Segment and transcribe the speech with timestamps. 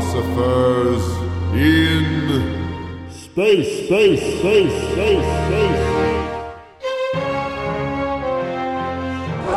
[0.00, 1.02] philosophers
[1.54, 5.82] in space, space, space, space, space.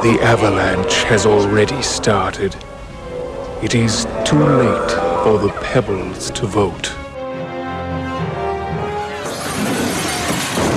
[0.04, 2.56] The avalanche has already started.
[3.64, 4.92] It is too late
[5.24, 6.88] for the pebbles to vote.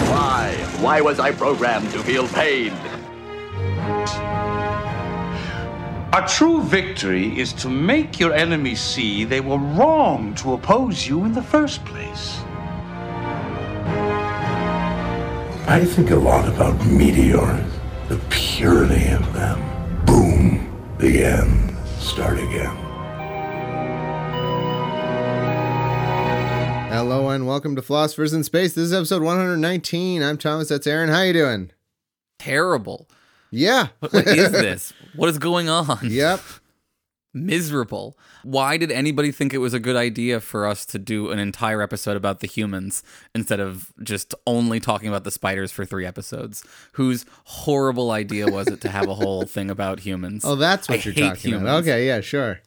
[0.08, 0.54] Why?
[0.80, 2.72] Why was I programmed to feel pain?
[6.12, 11.24] A true victory is to make your enemies see they were wrong to oppose you
[11.24, 12.40] in the first place.
[15.68, 17.64] I think a lot about meteors,
[18.08, 19.62] the purity of them.
[20.04, 21.76] Boom, the end.
[22.00, 22.76] Start again.
[26.90, 28.74] Hello and welcome to Philosophers in Space.
[28.74, 30.24] This is episode 119.
[30.24, 30.70] I'm Thomas.
[30.70, 31.08] That's Aaron.
[31.08, 31.70] How you doing?
[32.40, 33.06] terrible.
[33.50, 33.88] Yeah.
[34.00, 34.92] What, is this?
[35.16, 35.98] What is going on?
[36.04, 36.40] yep.
[37.32, 38.18] Miserable.
[38.42, 41.80] Why did anybody think it was a good idea for us to do an entire
[41.80, 43.04] episode about the humans
[43.36, 46.64] instead of just only talking about the spiders for three episodes?
[46.94, 50.44] Whose horrible idea was it to have a whole thing about humans?
[50.44, 51.82] Oh, that's what I you're talking about.
[51.82, 52.60] Okay, yeah, sure.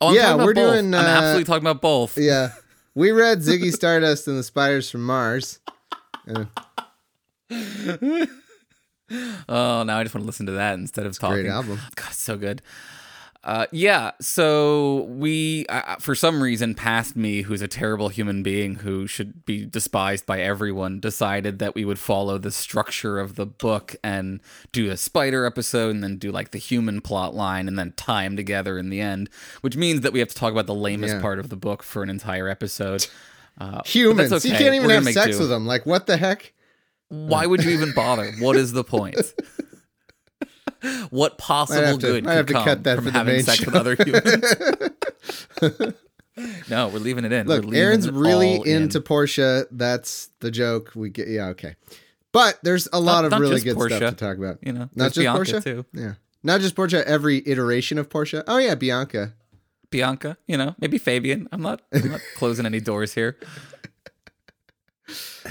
[0.00, 0.72] Oh, I'm yeah, we're both.
[0.72, 2.16] doing, I'm uh, absolutely talking about both.
[2.16, 2.52] Yeah.
[2.92, 5.60] We read Ziggy Stardust and the Spiders from Mars.
[6.28, 6.46] Uh,
[9.48, 11.42] Oh, now I just want to listen to that instead of talking.
[11.42, 11.80] great album.
[11.96, 12.62] God, it's so good.
[13.42, 18.74] Uh, yeah, so we, uh, for some reason, past me, who's a terrible human being
[18.76, 23.46] who should be despised by everyone, decided that we would follow the structure of the
[23.46, 24.40] book and
[24.72, 28.24] do a spider episode and then do like the human plot line and then tie
[28.24, 29.30] them together in the end,
[29.62, 31.22] which means that we have to talk about the lamest Yeah.
[31.22, 33.06] part of the book for an entire episode.
[33.58, 34.28] Uh, Humans.
[34.30, 35.40] that's You can't even We're have sex do.
[35.40, 35.66] with them.
[35.66, 36.52] Like, what the heck?
[37.10, 38.32] Why would you even bother?
[38.38, 39.16] What is the point?
[41.10, 43.66] What possible to- good could to come cut that from for the having sex show.
[43.70, 45.94] with other humans?
[46.70, 47.46] no, we're leaving it in.
[47.46, 48.84] Look, Aaron's really all in.
[48.84, 49.66] into Portia.
[49.70, 50.92] That's the joke.
[50.94, 51.74] We get yeah, okay.
[52.32, 54.58] But there's a lot of not really good Portia, stuff to talk about.
[54.62, 55.84] you know, not just Bianca, Portia too.
[55.92, 57.06] Yeah, not just Portia.
[57.06, 58.44] Every iteration of Portia.
[58.46, 59.34] Oh yeah, Bianca.
[59.90, 60.38] Bianca.
[60.46, 61.48] You know, maybe Fabian.
[61.52, 61.82] I'm not.
[61.92, 63.36] I'm not closing any doors here.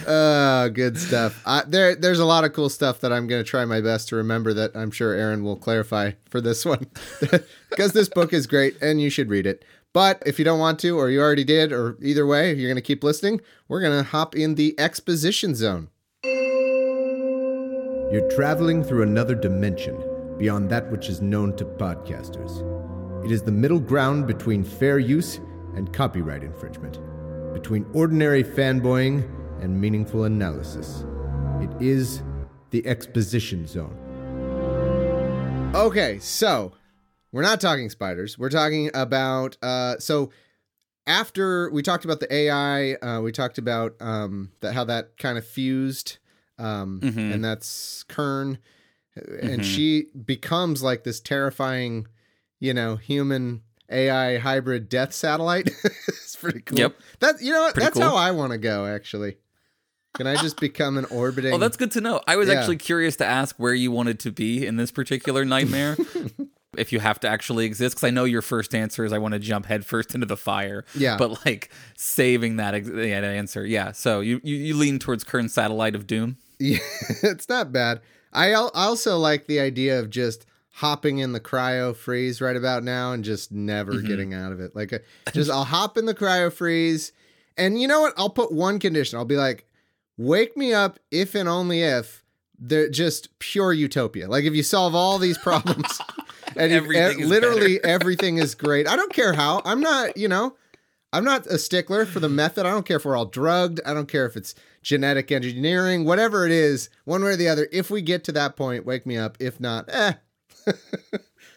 [0.05, 1.41] Uh, good stuff.
[1.45, 4.09] I, there, there's a lot of cool stuff that I'm going to try my best
[4.09, 6.87] to remember that I'm sure Aaron will clarify for this one
[7.69, 9.65] because this book is great and you should read it.
[9.91, 12.75] But if you don't want to, or you already did, or either way, you're going
[12.75, 15.89] to keep listening, we're going to hop in the exposition zone.
[18.11, 20.03] You're traveling through another dimension
[20.37, 22.65] beyond that which is known to podcasters.
[23.25, 25.39] It is the middle ground between fair use
[25.75, 26.99] and copyright infringement,
[27.53, 29.27] between ordinary fanboying
[29.61, 31.05] and meaningful analysis.
[31.61, 32.21] It is
[32.71, 33.95] the exposition zone.
[35.75, 36.73] Okay, so
[37.31, 38.37] we're not talking spiders.
[38.37, 40.31] We're talking about uh so
[41.07, 45.37] after we talked about the AI, uh, we talked about um that how that kind
[45.37, 46.17] of fused
[46.57, 47.33] um Mhm.
[47.33, 48.57] and that's Kern
[49.15, 49.63] and Mhm.
[49.63, 52.07] she becomes like this terrifying,
[52.59, 53.61] you know, human
[53.91, 55.69] AI hybrid death satellite.
[56.07, 56.77] it's pretty cool.
[56.79, 56.95] Yep.
[57.19, 57.73] That you know what?
[57.75, 58.03] Pretty That's cool.
[58.09, 59.37] how I want to go actually.
[60.19, 62.21] Can I just become an orbiting Well, that's good to know.
[62.27, 62.55] I was Yeah.
[62.55, 65.97] actually curious to ask where you wanted to be in this particular nightmare.
[66.77, 69.33] if you have to actually exist, because I know your first answer is I want
[69.33, 70.83] to jump headfirst into the fire.
[70.93, 71.17] Yeah.
[71.17, 73.93] But like saving that, ex- yeah, answer, yeah.
[73.93, 76.37] So you, you you lean towards current satellite of doom.
[76.59, 76.79] Yeah,
[77.23, 78.01] it's not bad.
[78.33, 82.83] I al- also like the idea of just hopping in the cryo freeze right about
[82.83, 84.07] now and just never Mm-hmm.
[84.07, 84.75] getting out of it.
[84.75, 84.99] Like, uh,
[85.33, 87.11] just I'll hop in the cryo freeze,
[87.57, 88.13] and you know what?
[88.17, 89.17] I'll put one condition.
[89.17, 89.65] I'll be like,
[90.19, 92.23] wake me up if and only if
[92.59, 94.27] they're just pure utopia.
[94.27, 95.99] Like, if you solve all these problems,
[96.55, 98.87] and Everything is literally everything is great.
[98.87, 99.61] I don't care how.
[99.65, 100.15] I'm not.
[100.17, 100.55] You know.
[101.11, 102.67] I'm not a stickler for the method.
[102.67, 103.79] I don't care if we're all drugged.
[103.83, 104.53] I don't care if it's
[104.83, 107.67] genetic engineering, whatever it is, one way or the other.
[107.71, 109.35] If we get to that point, wake me up.
[109.39, 110.13] If not, eh,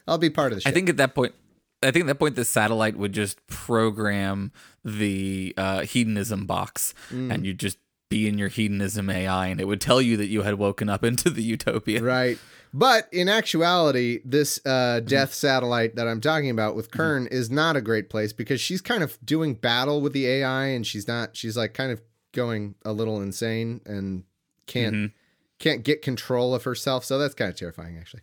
[0.09, 0.71] I'll be part of the show.
[0.71, 1.35] I think at that point,
[1.83, 4.53] I think at that point the satellite would just program
[4.85, 7.35] the uh, hedonism box, Mm.
[7.35, 7.77] and you'd just
[8.13, 11.03] be in your hedonism AI, and it would tell you that you had woken up
[11.05, 12.03] into the utopia.
[12.03, 12.39] right.
[12.75, 16.97] But in actuality, this uh, death satellite that I'm talking about with mm-hmm.
[16.97, 20.67] Kern is not a great place because she's kind of doing battle with the AI,
[20.67, 21.37] and she's not.
[21.37, 22.01] She's like kind of
[22.33, 24.25] going a little insane and
[24.67, 25.17] can't mm-hmm.
[25.59, 27.05] can't get control of herself.
[27.05, 28.23] So that's kind of terrifying, actually.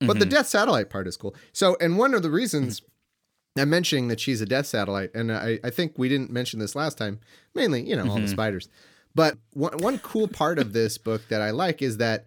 [0.00, 0.30] But the mm-hmm.
[0.30, 1.34] death satellite part is cool.
[1.52, 2.82] So, and one of the reasons
[3.56, 6.74] I'm mentioning that she's a death satellite, and I, I think we didn't mention this
[6.76, 7.20] last time,
[7.54, 8.68] mainly, you know, all the spiders.
[9.18, 12.26] But one, one cool part of this book that I like is that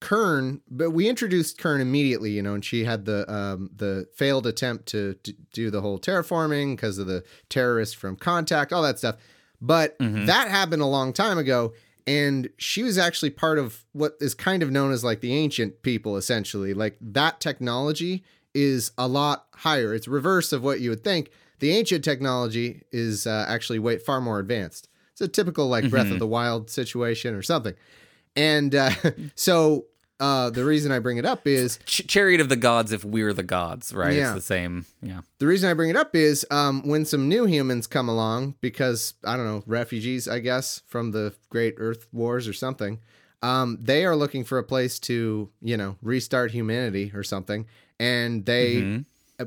[0.00, 4.44] Kern, but we introduced Kern immediately, you know, and she had the um, the failed
[4.44, 8.98] attempt to, to do the whole terraforming because of the terrorists from Contact, all that
[8.98, 9.14] stuff.
[9.60, 9.94] But
[10.26, 11.72] that happened a long time ago,
[12.04, 15.82] and she was actually part of what is kind of known as like the ancient
[15.82, 16.74] people, essentially.
[16.74, 19.94] Like that technology is a lot higher.
[19.94, 21.30] It's reverse of what you would think.
[21.60, 24.88] The ancient technology is uh, actually way far more advanced.
[25.14, 27.74] It's a typical like Breath of the Wild situation or something.
[28.36, 28.90] And uh,
[29.34, 29.86] so
[30.20, 33.32] uh, the reason I bring it up is Ch- chariot of the gods if we're
[33.32, 34.14] the gods, right?
[34.14, 34.26] Yeah.
[34.34, 34.86] It's the same.
[35.02, 35.20] Yeah.
[35.38, 39.14] the reason I bring it up is um, when some new humans come along because
[39.24, 42.98] I don't know refugees, I guess, from the Great Earth Wars or something.
[43.42, 47.66] Um, they are looking for a place to you know restart humanity or something,
[48.00, 49.04] and they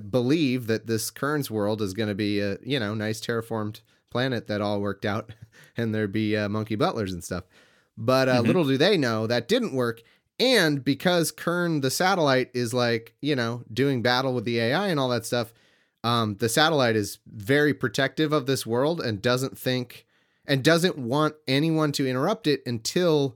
[0.10, 4.48] believe that this Kern's world is going to be a you know nice terraformed planet
[4.48, 5.32] that all worked out,
[5.78, 7.44] and there'd be uh, monkey butlers and stuff.
[7.98, 10.02] But uh, little do they know that didn't work.
[10.40, 15.00] And because Kern, the satellite, is like, you know, doing battle with the AI and
[15.00, 15.52] all that stuff,
[16.04, 20.06] um, the satellite is very protective of this world and doesn't think
[20.46, 23.36] and doesn't want anyone to interrupt it until,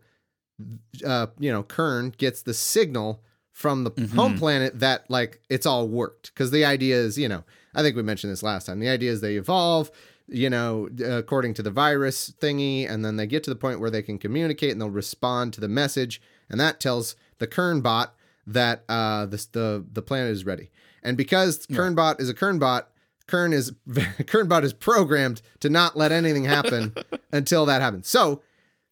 [1.05, 5.87] uh, you know, Kern gets the signal from the home planet that like it's all
[5.87, 6.33] worked.
[6.33, 8.79] Because the idea is, you know, I think we mentioned this last time.
[8.79, 9.91] The idea is they evolve,
[10.31, 13.89] you know, according to the virus thingy, and then they get to the point where
[13.89, 18.15] they can communicate and they'll respond to the message, and that tells the Kern bot
[18.47, 20.71] that uh, this, the the planet is ready.
[21.03, 22.85] And because Kern bot is a Kernbot,
[23.27, 23.73] Kern is
[24.27, 26.95] Kern bot is programmed to not let anything happen
[27.31, 28.07] until that happens.
[28.07, 28.41] So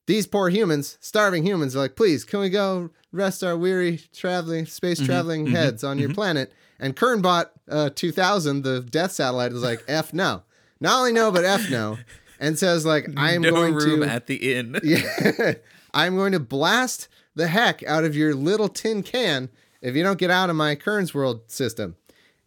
[0.08, 4.66] these poor humans, starving humans, are like, please, can we go rest our weary traveling,
[4.66, 6.52] space traveling heads on your planet?
[6.80, 10.44] And Kernbot uh, 2000, the death satellite, is like, F no.
[10.80, 11.98] Not only no, but F no.
[12.40, 14.08] And says, like, I am no going room to.
[14.10, 14.80] at the inn.
[14.84, 15.54] Yeah.
[15.94, 19.50] I'm going to blast the heck out of your little tin can
[19.82, 21.96] if you don't get out of my Kern's world system.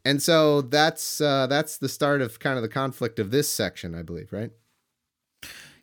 [0.04, 3.94] And so that's uh, that's the start of kind of the conflict of this section,
[3.94, 4.50] I believe, right?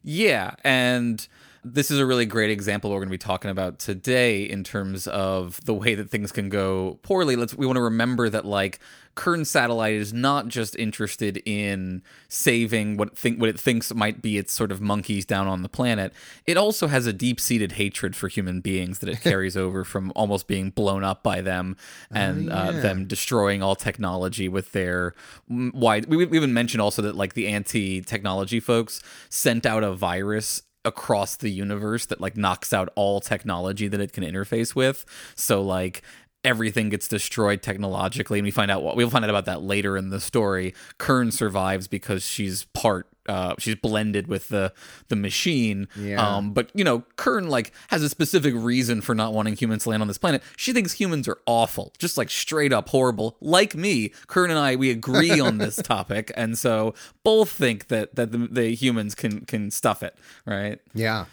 [0.03, 1.25] Yeah, and
[1.63, 5.07] this is a really great example we're going to be talking about today in terms
[5.07, 7.35] of the way that things can go poorly.
[7.35, 8.79] Let's we want to remember that like
[9.15, 14.37] Kern Satellite is not just interested in saving what think what it thinks might be
[14.37, 16.13] its sort of monkeys down on the planet.
[16.45, 20.47] It also has a deep-seated hatred for human beings that it carries over from almost
[20.47, 21.75] being blown up by them
[22.09, 22.79] and uh, yeah.
[22.79, 25.13] them destroying all technology with their
[25.51, 26.05] mm, wide.
[26.05, 31.35] We, we even mentioned also that like the anti-technology folks sent out a virus across
[31.35, 35.05] the universe that like knocks out all technology that it can interface with.
[35.35, 36.01] So like
[36.43, 39.97] everything gets destroyed technologically and we find out what we'll find out about that later
[39.97, 40.73] in the story.
[40.97, 44.73] Kern survives because she's part uh, she's blended with the
[45.07, 45.87] the machine.
[45.95, 46.25] Yeah.
[46.25, 49.89] Um, but you know, Kern like has a specific reason for not wanting humans to
[49.89, 50.41] land on this planet.
[50.57, 53.37] She thinks humans are awful, just like straight up horrible.
[53.39, 58.15] Like me, Kern and I we agree on this topic, and so both think that
[58.15, 60.79] that the, the humans can can stuff it, right?
[60.93, 61.25] Yeah.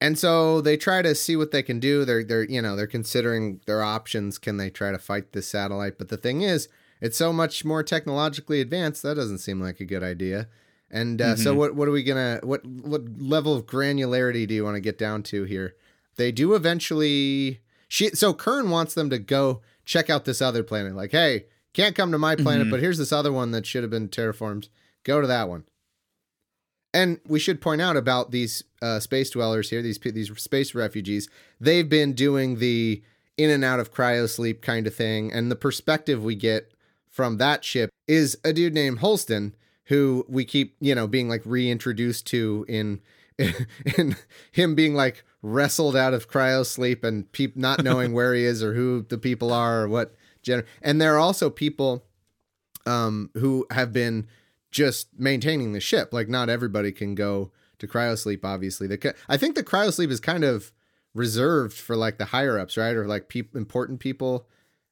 [0.00, 2.04] And so they try to see what they can do.
[2.04, 4.38] They're they're you know they're considering their options.
[4.38, 5.98] Can they try to fight this satellite?
[5.98, 6.68] But the thing is,
[7.00, 9.02] it's so much more technologically advanced.
[9.02, 10.48] That doesn't seem like a good idea.
[10.94, 14.62] And uh, so what what are we gonna what what level of granularity do you
[14.62, 15.74] want to get down to here?
[16.14, 17.60] They do eventually.
[17.88, 20.94] She so Kern wants them to go check out this other planet.
[20.94, 23.90] Like, hey, can't come to my planet, but here's this other one that should have
[23.90, 24.68] been terraformed.
[25.02, 25.64] Go to that one.
[26.94, 31.28] And we should point out about these uh, space dwellers here, these these space refugees.
[31.60, 33.02] They've been doing the
[33.36, 36.70] in and out of cryosleep kind of thing, and the perspective we get
[37.08, 39.54] from that ship is a dude named Holsten,
[39.86, 43.00] who we keep you know being like reintroduced to in
[43.96, 44.16] in
[44.52, 48.74] him being like wrestled out of cryosleep and peop- not knowing where he is or
[48.74, 50.14] who the people are or what.
[50.42, 52.04] Gener- and there are also people
[52.86, 54.26] um, who have been
[54.70, 56.12] just maintaining the ship.
[56.12, 58.44] Like not everybody can go to cryosleep.
[58.44, 60.72] Obviously, the I think the cryosleep is kind of
[61.12, 64.46] reserved for like the higher ups, right, or like peop important people.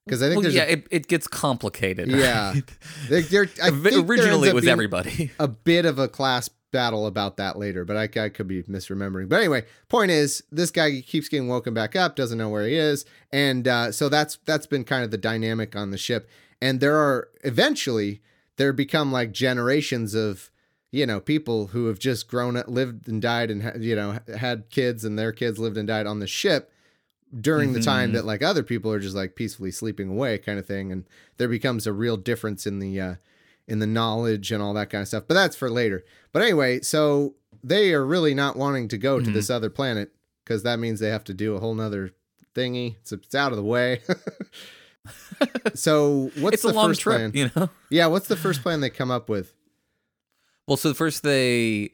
[0.04, 2.10] Because I think Well, yeah, a, it, it gets complicated.
[2.10, 2.52] yeah.
[2.54, 2.62] right?
[3.08, 5.30] There- there- I think Originally, it was everybody.
[5.38, 9.28] A bit of a class battle about that later, but I, I could be misremembering.
[9.28, 12.74] But anyway, point is, this guy keeps getting woken back up, doesn't know where he
[12.74, 16.28] is, and uh, so that's that's been kind of the dynamic on the ship.
[16.60, 18.22] And there are eventually
[18.56, 20.50] there become like generations of
[20.90, 24.68] you know people who have just grown up, lived and died, and you know had
[24.70, 26.71] kids, and their kids lived and died on the ship
[27.40, 30.66] during the time that like other people are just like peacefully sleeping away kind of
[30.66, 31.04] thing and
[31.38, 33.14] there becomes a real difference in the uh
[33.66, 36.78] in the knowledge and all that kind of stuff but that's for later but anyway
[36.80, 37.34] so
[37.64, 40.12] they are really not wanting to go to this other planet
[40.44, 42.10] because that means they have to do a whole nother
[42.54, 42.96] thingy.
[42.96, 44.00] It's, it's out of the way.
[45.74, 47.30] so what's it's the first trip, plan?
[47.34, 47.70] you know.
[47.90, 49.54] Yeah, what's the first plan they come up with?
[50.66, 51.90] Well, so the first they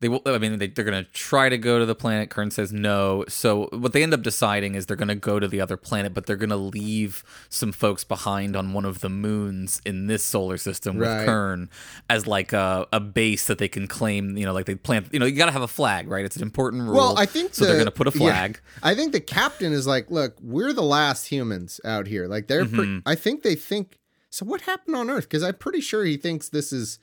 [0.00, 0.22] they will.
[0.26, 2.30] I mean, they, they're going to try to go to the planet.
[2.30, 3.24] Kern says no.
[3.28, 6.14] So what they end up deciding is they're going to go to the other planet,
[6.14, 10.22] but they're going to leave some folks behind on one of the moons in this
[10.22, 11.26] solar system with Right.
[11.26, 11.68] Kern
[12.08, 14.36] as like a, a base that they can claim.
[14.36, 15.08] You know, like they plant.
[15.12, 16.24] You know, you got to have a flag, right?
[16.24, 16.94] It's an important rule.
[16.94, 17.64] Well, I think so.
[17.64, 18.18] they're going to put a yeah.
[18.18, 18.60] flag.
[18.82, 22.26] I think the captain is like, look, we're the last humans out here.
[22.28, 22.98] Like they're, Mm-hmm.
[23.06, 23.98] I think they think.
[24.30, 25.24] So what happened on Earth?
[25.24, 26.98] Because I'm pretty sure he thinks this is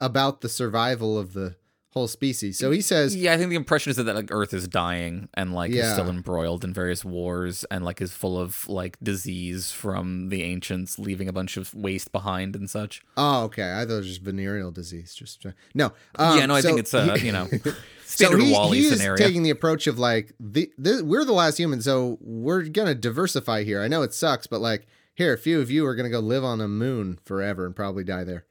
[0.00, 1.56] about the survival of the
[1.92, 2.58] whole species.
[2.58, 5.54] So he says, Yeah, I think the impression is that like Earth is dying and
[5.54, 10.28] like is still embroiled in various wars and like is full of like disease from
[10.28, 13.00] the ancients leaving a bunch of waste behind and such.
[13.16, 13.72] oh, okay.
[13.72, 15.14] I thought it was just venereal disease.
[15.14, 15.92] Just no.
[16.16, 17.48] Um, yeah, no, I so think it's a he- you know
[18.04, 19.16] So standard he, WALL-E he scenario.
[19.16, 23.64] taking the approach of like the, the we're the last human, so we're gonna diversify
[23.64, 23.82] here.
[23.82, 26.44] I know it sucks, but like here, a few of you are gonna go live
[26.44, 28.44] on a moon forever and probably die there,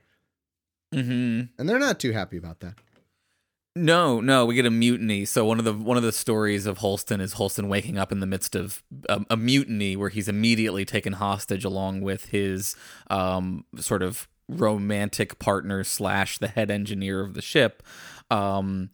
[0.93, 1.41] Mm-hmm.
[1.59, 2.75] and they're not too happy about that.
[3.77, 5.25] No, no, we get a mutiny.
[5.25, 8.19] So one of the one of the stories of Holsten is Holsten waking up in
[8.19, 12.75] the midst of a, mutiny where he's immediately taken hostage along with his
[13.09, 17.83] um, sort of romantic partner slash the head engineer of the ship.
[18.31, 18.89] Um,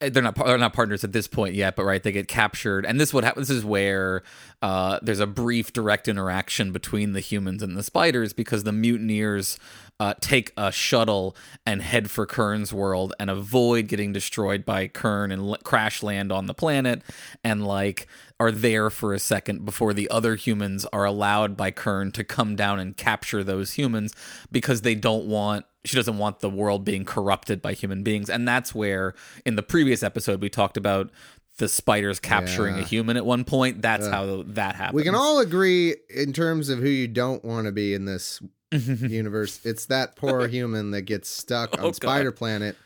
[0.00, 2.98] they're not they're not partners at this point yet, but right, they get captured, and
[2.98, 4.22] this what happens this is where
[4.62, 9.58] uh, there's a brief direct interaction between the humans and the spiders because the mutineers
[9.98, 15.30] uh, take a shuttle and head for Kern's world and avoid getting destroyed by Kern
[15.30, 17.02] and l- crash land on the planet,
[17.44, 18.06] and like
[18.38, 22.56] are there for a second before the other humans are allowed by Kern to come
[22.56, 24.14] down and capture those humans
[24.50, 28.46] because they don't want she doesn't want the world being corrupted by human beings and
[28.46, 29.14] that's where
[29.46, 31.10] in the previous episode we talked about
[31.58, 32.82] the spiders capturing Yeah.
[32.82, 36.68] a human at one point that's how that happens We can all agree in terms
[36.68, 38.40] of who you don't want to be in this
[38.72, 39.60] universe.
[39.64, 41.94] It's that poor human that gets stuck on Oh, God.
[41.96, 42.76] Spider Planet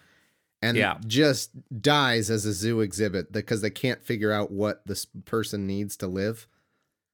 [0.62, 0.96] and Yeah.
[1.06, 1.50] just
[1.82, 6.06] dies as a zoo exhibit because they can't figure out what this person needs to
[6.06, 6.48] live.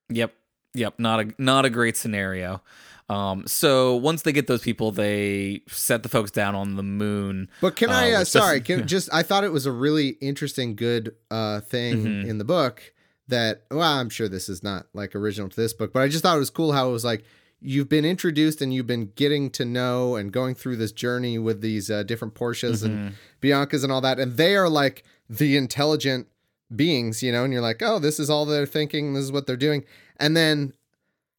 [0.09, 0.33] Yep.
[0.73, 0.99] Yep.
[0.99, 2.61] Not a not a great scenario.
[3.11, 7.49] Um, so once they get those people, they set the folks down on the moon.
[7.59, 8.11] But can I?
[8.13, 12.03] Uh, Uh, sorry, can just I thought it was a really interesting, good uh, thing
[12.05, 12.29] Mm-hmm.
[12.29, 12.93] in the book
[13.27, 13.63] that.
[13.69, 16.35] Well, I'm sure this is not like original to this book, but I just thought
[16.35, 17.23] it was cool how it was like
[17.63, 21.61] you've been introduced and you've been getting to know and going through this journey with
[21.61, 22.91] these uh, different Portias Mm-hmm.
[23.07, 26.27] and Biancas and all that, and they are like the intelligent
[26.75, 29.45] beings, you know, and you're like, oh, this is all they're thinking, this is what
[29.47, 29.83] they're doing,
[30.17, 30.73] and then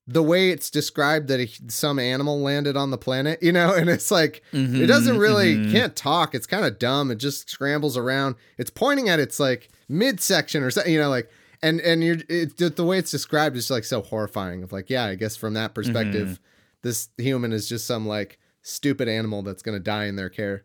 [0.06, 4.10] the way it's described that some animal landed on the planet, you know, and it's
[4.10, 5.72] like mm-hmm, it doesn't really mm-hmm.
[5.72, 6.34] can't talk.
[6.34, 7.10] It's kind of dumb.
[7.10, 8.36] It just scrambles around.
[8.58, 11.30] It's pointing at its like midsection or something, you know, like
[11.62, 14.62] and and you're it, the- way it's described is like so horrifying.
[14.62, 16.42] Of like, yeah, I guess from that perspective, mm-hmm.
[16.82, 20.64] this human is just some like stupid animal that's gonna die in their care.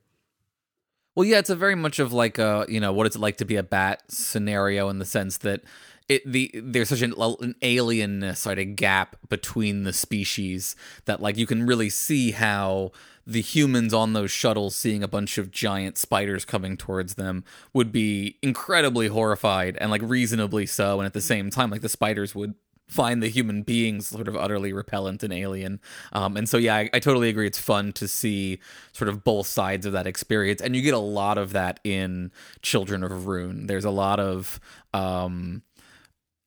[1.15, 3.45] Well, yeah, it's a very much of like a you know what it's like to
[3.45, 5.61] be a bat scenario in the sense that
[6.09, 11.37] it the there's such an, an alienness, right, a gap between the species that like
[11.37, 12.91] you can really see how
[13.25, 17.91] the humans on those shuttles seeing a bunch of giant spiders coming towards them would
[17.91, 22.33] be incredibly horrified and like reasonably so, and at the same time, like the spiders
[22.33, 22.55] would
[22.87, 25.81] find the human beings sort of utterly repellent and alien.
[26.13, 27.45] Um, and so, yeah, I, I totally agree.
[27.45, 28.59] It's fun to see
[28.93, 30.61] sort of both sides of that experience.
[30.61, 33.67] And you get a lot of that in Children of Ruin.
[33.67, 34.61] There's a lot of,
[34.93, 35.63] um,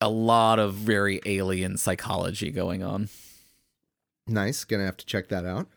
[0.01, 3.09] a lot of very alien psychology going on.
[4.27, 4.63] Nice.
[4.63, 5.67] Gonna have to check that out.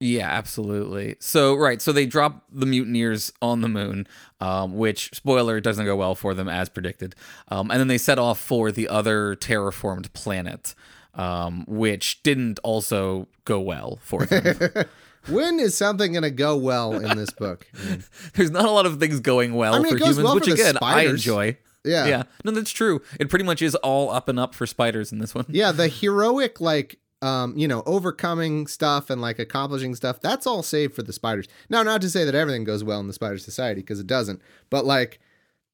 [0.00, 1.16] Yeah, absolutely.
[1.20, 4.06] So right, so they drop the mutineers on the moon,
[4.40, 7.14] um, which spoiler doesn't go well for them as predicted,
[7.48, 10.74] um, and then they set off for the other terraformed planet,
[11.14, 14.84] um, which didn't also go well for them.
[15.26, 17.66] When is something gonna go well in this book?
[17.74, 18.04] I mean,
[18.34, 20.76] There's not a lot of things going well I mean, for humans, well which again
[20.82, 21.56] I enjoy.
[21.84, 22.06] Yeah.
[22.06, 23.02] Yeah, no, that's true.
[23.20, 25.46] It pretty much is all up and up for spiders in this one.
[25.48, 30.62] Yeah, the heroic like um, you know, overcoming stuff and like accomplishing stuff, that's all
[30.62, 31.48] saved for the spiders.
[31.70, 34.42] Now, not to say that everything goes well in the spider society, because it doesn't,
[34.68, 35.20] but like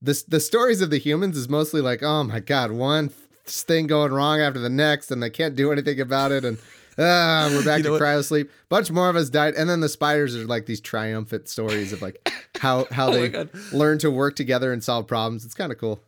[0.00, 3.10] the the stories of the humans is mostly like, oh my god, one
[3.44, 6.58] thing going wrong after the next, and they can't do anything about it, and
[7.00, 8.50] ah, we're back You know to cryo sleep.
[8.68, 12.02] Bunch more of us died, and then the spiders are like these triumphant stories of
[12.02, 12.30] like
[12.60, 15.44] how how Oh they learn to work together and solve problems.
[15.44, 16.00] It's kind of cool.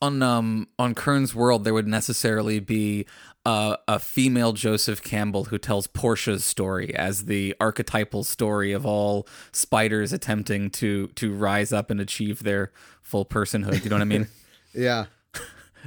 [0.00, 3.06] on um on Kern's world there would necessarily be
[3.46, 9.26] uh, a female Joseph Campbell who tells Portia's story as the archetypal story of all
[9.52, 13.82] spiders attempting to to rise up and achieve their full personhood.
[13.82, 14.28] You know what I mean?
[14.74, 15.06] Yeah.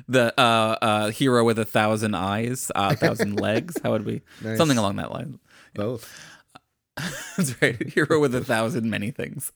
[0.07, 3.77] The uh, uh, hero with a thousand eyes, uh, a thousand legs.
[3.83, 4.21] How would we?
[4.41, 4.57] Nice.
[4.57, 5.39] Something along that line.
[5.73, 6.09] Both.
[7.37, 7.81] That's right.
[7.89, 9.51] Hero with a thousand many things.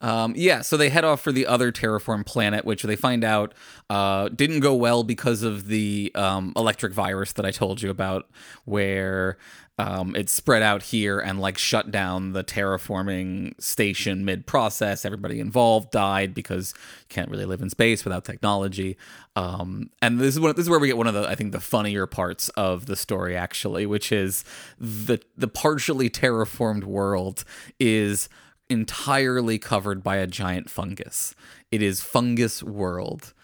[0.00, 3.54] Um, yeah, so they head off for the other terraform planet, which they find out
[3.88, 8.28] uh, didn't go well because of the um, electric virus that I told you about,
[8.66, 9.38] where
[9.78, 15.04] um, it spread out here and like shut down the terraforming station mid process.
[15.04, 18.96] Everybody involved died because you can't really live in space without technology.
[19.34, 21.52] Um, and this is one, this is where we get one of the I think
[21.52, 24.44] the funnier parts of the story actually, which is
[24.80, 27.44] the the partially terraformed world
[27.78, 28.30] is
[28.70, 31.34] entirely covered by a giant fungus.
[31.70, 33.34] It is fungus world.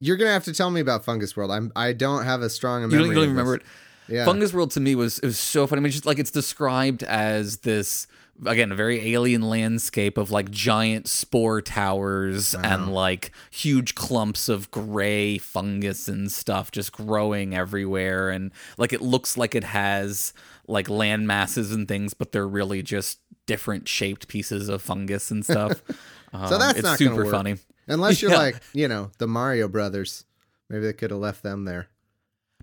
[0.00, 1.50] You're gonna have to tell me about Fungus World.
[1.50, 2.98] I'm I don't have a strong You memory.
[2.98, 3.62] don't, you don't of even remember it.
[4.10, 4.24] Yeah.
[4.24, 5.80] Fungus World to me was it was so funny.
[5.80, 8.06] I mean, just like it's described as this
[8.46, 14.70] again a very alien landscape of like giant spore towers and like huge clumps of
[14.70, 20.32] gray fungus and stuff just growing everywhere and like it looks like it has
[20.66, 25.44] like land masses and things but they're really just different shaped pieces of fungus and
[25.44, 25.82] stuff
[26.32, 27.56] So Um, that's it's not super funny
[27.88, 28.38] Unless you're Yeah.
[28.38, 30.24] like, you know, the Mario Brothers.
[30.68, 31.88] Maybe they could have left them there.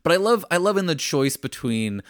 [0.07, 2.01] But I love I love in the choice between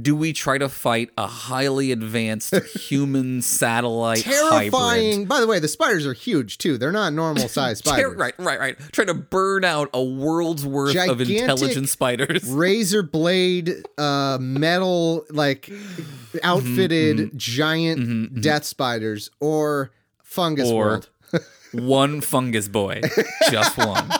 [0.00, 4.72] do we try to fight a highly advanced human satellite Terrifying.
[4.72, 5.28] hybrid?
[5.28, 6.78] By the way, the spiders are huge too.
[6.78, 8.16] They're not normal sized Ter- spiders.
[8.16, 8.76] right, right, right.
[8.90, 12.42] Trying to burn out a world's worth of Gigantic intelligent spiders.
[12.48, 15.70] Razor blade, uh, metal, like
[16.42, 19.92] outfitted Mm-hmm, giant death spiders or
[20.24, 21.08] fungus Or- world.
[21.72, 23.00] one fungus boy,
[23.50, 24.10] just one.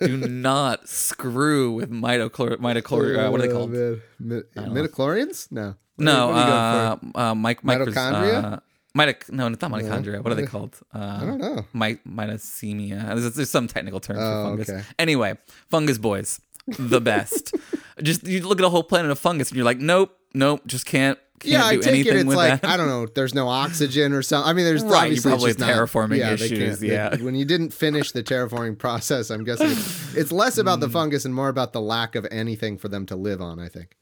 [0.00, 3.26] Do not screw with mitochlor mitochlor.
[3.26, 3.74] Uh, what are they called?
[3.74, 4.42] Oh, man.
[4.54, 5.50] Mi- midichlorians?
[5.50, 5.74] No.
[5.98, 7.18] No, What do you go for?
[7.18, 8.44] uh, uh, mic- Mitochondria?
[8.44, 8.58] Uh,
[8.96, 10.22] mitoc- no, it's not mitochondria.
[10.22, 10.78] What are they called?
[10.94, 11.64] Uh, I don't know.
[11.72, 13.06] My, mitocemia.
[13.06, 14.68] There's, there's some technical term Oh, for fungus.
[14.70, 14.82] okay.
[14.98, 15.38] Anyway,
[15.70, 16.40] fungus boys,
[16.78, 17.54] the best.
[18.02, 20.86] just you look at a whole planet of fungus and you're like, nope, nope, just
[20.86, 21.18] can't.
[21.40, 22.16] Can't yeah, I take it.
[22.16, 22.70] It's like that.
[22.70, 23.06] I don't know.
[23.06, 24.48] There's no oxygen or something.
[24.48, 26.80] I mean, there's Right, you obviously probably just have not- terraforming yeah, they issues, can't-
[26.80, 27.16] they- yeah.
[27.16, 29.68] when you didn't finish the terraforming process, I'm guessing
[30.18, 30.92] it's, less about the hmm.
[30.92, 33.58] fungus and more about the lack of anything for them to live on.
[33.58, 33.96] I think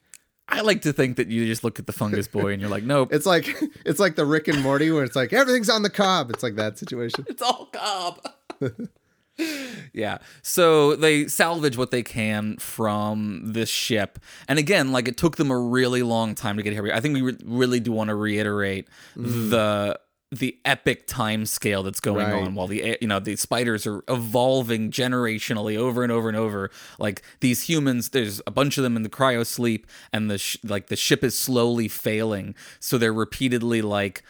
[0.46, 2.84] I like to think that you just look at the fungus boy and you're like,
[2.84, 3.48] nope, it's like
[3.84, 6.30] it's like the Rick and Morty where it's like everything's on the cob.
[6.30, 7.24] It's like that situation.
[7.28, 8.20] It's all cob.
[9.92, 10.18] Yeah.
[10.42, 14.18] So they salvage what they can from this ship.
[14.48, 16.90] And again, like it took them a really long time to get here.
[16.92, 19.50] I think we re- really do want to reiterate mm-hmm.
[19.50, 19.98] the
[20.30, 22.42] the epic time scale that's going Right.
[22.42, 26.70] on while the you know the spiders are evolving generationally over and over and over
[26.98, 30.56] like these humans there's a bunch of them in the cryo sleep and the sh-
[30.64, 34.24] like the ship is slowly failing so they're repeatedly like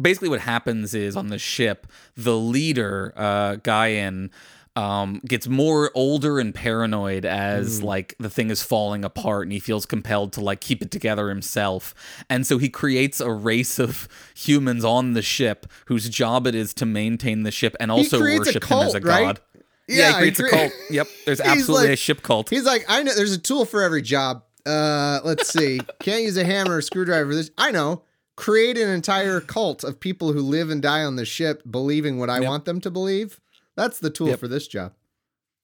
[0.00, 1.86] basically what happens is on the ship
[2.16, 4.30] the leader uh Guyen
[4.74, 9.58] um gets more older and paranoid as like the thing is falling apart and he
[9.58, 11.94] feels compelled to like keep it together himself
[12.28, 16.74] and so he creates a race of humans on the ship whose job it is
[16.74, 19.24] to maintain the ship and also worship him as a right?
[19.24, 19.40] god
[19.88, 22.50] yeah, Yeah, he he creates cre- a cult yep there's absolutely like- a ship cult
[22.50, 24.42] He's like, I know there's a tool for every job.
[24.66, 25.78] Uh, let's see.
[26.00, 27.32] Can't use a hammer or screwdriver.
[27.32, 28.02] This I know.
[28.36, 32.30] Create an entire cult of people who live and die on the ship, believing what
[32.30, 32.48] I Yep.
[32.48, 33.40] want them to believe.
[33.76, 34.40] That's the tool Yep.
[34.40, 34.92] for this job.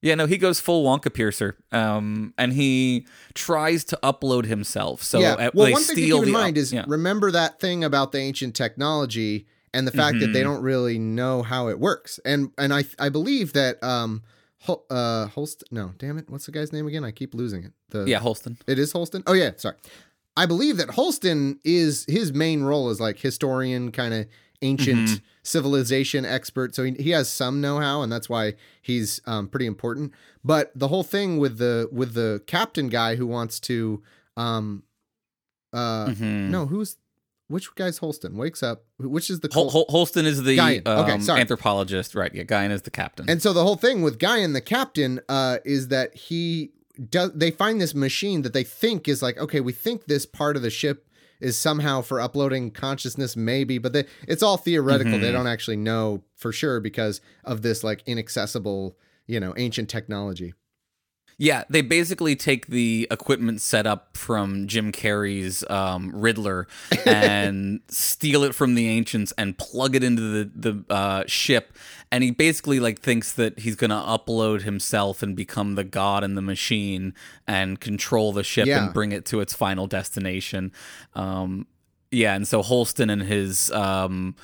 [0.01, 5.01] Yeah, no, he goes full Wonka piercer, um, and he tries to upload himself.
[5.01, 5.49] So yeah.
[5.53, 6.83] Well, one thing to keep in the up- mind is yeah.
[6.87, 10.43] remember that thing about the ancient technology and the fact that they Mhm.
[10.43, 12.19] don't really know how it works.
[12.25, 14.23] And and I I believe that um
[14.63, 17.71] Hol- uh Holst no damn it what's the guy's name again I keep losing it
[17.89, 18.57] the yeah, Holsten.
[18.67, 19.75] it is Holsten oh yeah sorry
[20.35, 24.27] I believe that Holsten is his main role is like historian kind of
[24.61, 25.25] ancient Mm-hmm.
[25.43, 30.13] civilization expert so he, he has some know-how and that's why he's um, pretty important
[30.43, 34.01] but the whole thing with the with the captain guy who wants to
[34.37, 34.83] um
[35.73, 36.49] uh Mhm.
[36.49, 36.95] no who's
[37.49, 40.87] which guy's Holsten wakes up which is the Hol- Hol- Holsten is the Guyen.
[40.87, 41.41] Okay, um, sorry.
[41.41, 42.33] anthropologist, right?
[42.33, 43.29] Yeah, Guyen is the captain.
[43.29, 46.71] And so the whole thing with Guyen the captain uh, is that he
[47.09, 47.31] does.
[47.33, 50.61] They find this machine that they think is like, okay, we think this part of
[50.61, 51.07] the ship
[51.39, 55.19] is somehow for uploading consciousness, maybe, but they, it's all theoretical.
[55.19, 60.53] They don't actually know for sure because of this like inaccessible, you know, ancient technology.
[61.37, 66.67] Yeah, they basically take the equipment set up from Jim Carrey's um, Riddler
[67.05, 71.73] and steal it from the ancients and plug it into the the uh, ship.
[72.13, 76.35] And he basically like thinks that he's gonna upload himself and become the god in
[76.35, 77.15] the machine
[77.47, 78.85] and control the ship Yeah.
[78.85, 80.71] and bring it to its final destination.
[81.15, 81.65] Um,
[82.11, 84.35] yeah, and so Holsten and his um,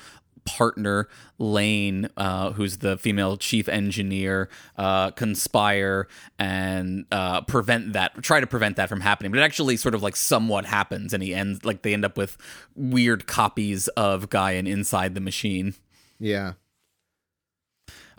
[0.44, 8.40] partner Lain, uh, who's the female chief engineer, uh, conspire and uh, prevent that, try
[8.40, 9.30] to prevent that from happening.
[9.30, 12.16] But it actually sort of like somewhat happens, and he ends like they end up
[12.18, 12.36] with
[12.74, 15.74] weird copies of Guyen inside the machine.
[16.18, 16.54] Yeah.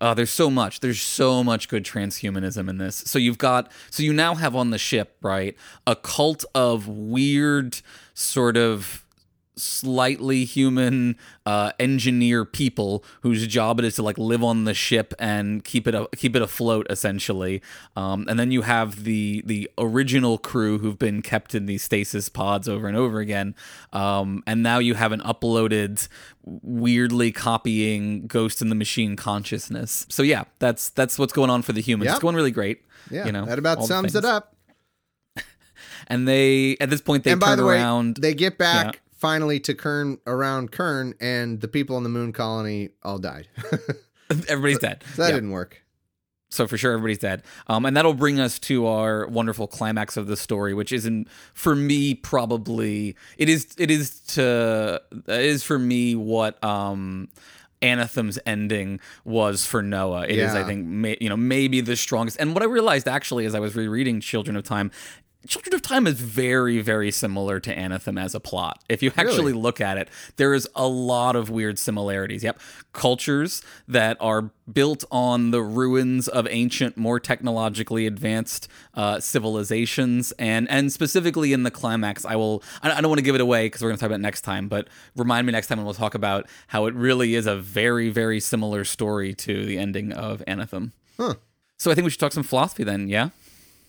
[0.01, 0.79] Uh, there's so much.
[0.79, 3.03] There's so much good transhumanism in this.
[3.05, 7.79] So you've got, so you now have on the ship, right, a cult of weird,
[8.15, 9.05] sort of
[9.55, 15.13] slightly human uh, engineer people whose job it is to like live on the ship
[15.19, 17.61] and keep it a, keep it afloat essentially.
[17.95, 22.29] Um, and then you have the the original crew who've been kept in these stasis
[22.29, 23.55] pods over and over again.
[23.93, 26.07] Um, and now you have an uploaded
[26.43, 30.05] weirdly copying Ghost in the Machine consciousness.
[30.09, 32.05] So yeah, that's that's what's going on for the humans.
[32.05, 32.15] Yep.
[32.15, 32.83] It's going really great.
[33.09, 33.25] Yeah.
[33.25, 34.55] you know, that about sums it up.
[36.07, 38.17] And they at this point they and turn by the way, around.
[38.17, 38.99] they get back Yeah.
[39.21, 43.47] Finally to Kern around Kern, and the people in the moon colony all died.
[44.49, 45.03] everybody's dead.
[45.15, 45.35] that Yeah.
[45.35, 45.83] didn't work.
[46.49, 47.43] So for sure, everybody's dead.
[47.67, 51.75] Um, and that'll bring us to our wonderful climax of the story, which isn't for
[51.75, 57.29] me probably it is it is to it is for me what um
[57.83, 60.25] Anathem's ending was for Noah.
[60.27, 62.37] It is, I think, may, you know, maybe the strongest.
[62.39, 64.91] And what I realized actually as I was rereading Children of Time,
[65.47, 68.83] Children of Time is very, very similar to Anathem as a plot.
[68.87, 72.43] If you actually look at it, there is a lot of weird similarities.
[72.43, 72.59] Yep.
[72.93, 80.31] Cultures that are built on the ruins of ancient, more technologically advanced uh, civilizations.
[80.33, 83.65] And and specifically in the climax, I will, I, don't want to give it away
[83.65, 85.85] because we're going to talk about it next time, but remind me next time and
[85.85, 90.13] we'll talk about how it really is a very, very similar story to the ending
[90.13, 90.91] of Anathem.
[91.17, 91.35] Huh.
[91.77, 93.29] So I think we should talk some philosophy then, yeah?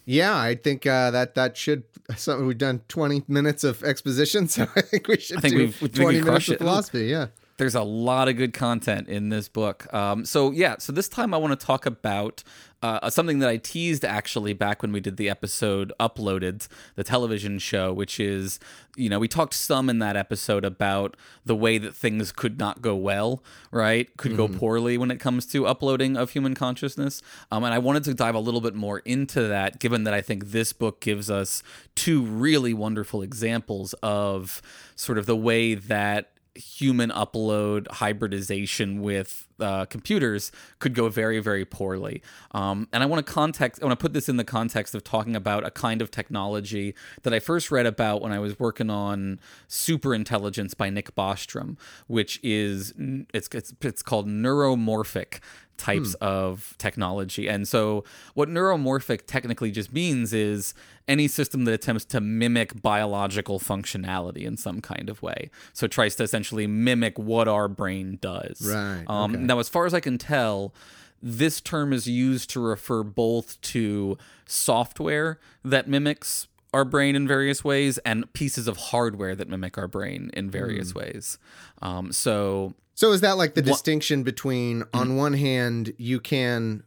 [0.04, 1.84] Yeah, I think uh, that that should.
[2.16, 5.58] So we've done twenty minutes of exposition, so I think we should I think do
[5.58, 6.58] we've- we can twenty minutes of it.
[6.58, 7.04] philosophy.
[7.06, 7.26] Yeah.
[7.58, 9.92] there's a lot of good content in this book.
[9.94, 12.42] Um, so yeah, so this time I want to talk about
[12.82, 16.66] uh, something that I teased actually back when we did the episode uploaded,
[16.96, 18.58] the television show, which is
[18.96, 22.82] you know we talked some in that episode about the way that things could not
[22.82, 24.14] go well, right?
[24.16, 27.22] Could go poorly when it comes to uploading of human consciousness.
[27.52, 30.20] Um, and I wanted to dive a little bit more into that, given that I
[30.20, 31.62] think this book gives us
[31.94, 34.60] two really wonderful examples of
[34.96, 41.64] sort of the way that human upload hybridization with uh, computers could go very very
[41.64, 44.94] poorly um, and i want to context i want to put this in the context
[44.94, 48.58] of talking about a kind of technology that i first read about when i was
[48.58, 52.92] working on super intelligence by nick bostrom which is
[53.32, 55.40] it's it's, it's called neuromorphic
[55.82, 57.48] types of technology.
[57.48, 60.74] And so, what neuromorphic technically just means is
[61.08, 65.50] any system that attempts to mimic biological functionality in some kind of way.
[65.72, 68.60] So, it tries to essentially mimic what our brain does.
[68.62, 69.42] Right, Um, okay.
[69.42, 70.74] Now, as far as I can tell,
[71.22, 77.62] this term is used to refer both to software that mimics our brain in various
[77.62, 81.38] ways and pieces of hardware that mimic our brain in various ways.
[81.82, 86.82] Um, so, So is that like the distinction between on one hand you can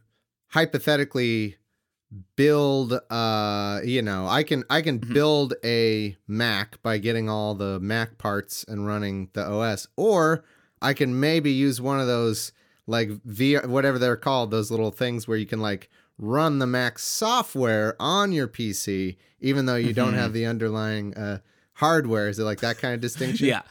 [0.48, 1.56] hypothetically
[2.36, 4.84] build uh you know I can I Mm-hmm.
[4.84, 10.44] can build a Mac by getting all the Mac parts and running the OS or
[10.80, 12.52] I can maybe use one of those
[12.86, 16.98] like VR whatever they're called those little things where you can like run the Mac
[16.98, 20.18] software on your PC even though you don't Mm-hmm.
[20.18, 21.38] have the underlying uh
[21.74, 23.62] hardware is it like that kind of distinction Yeah.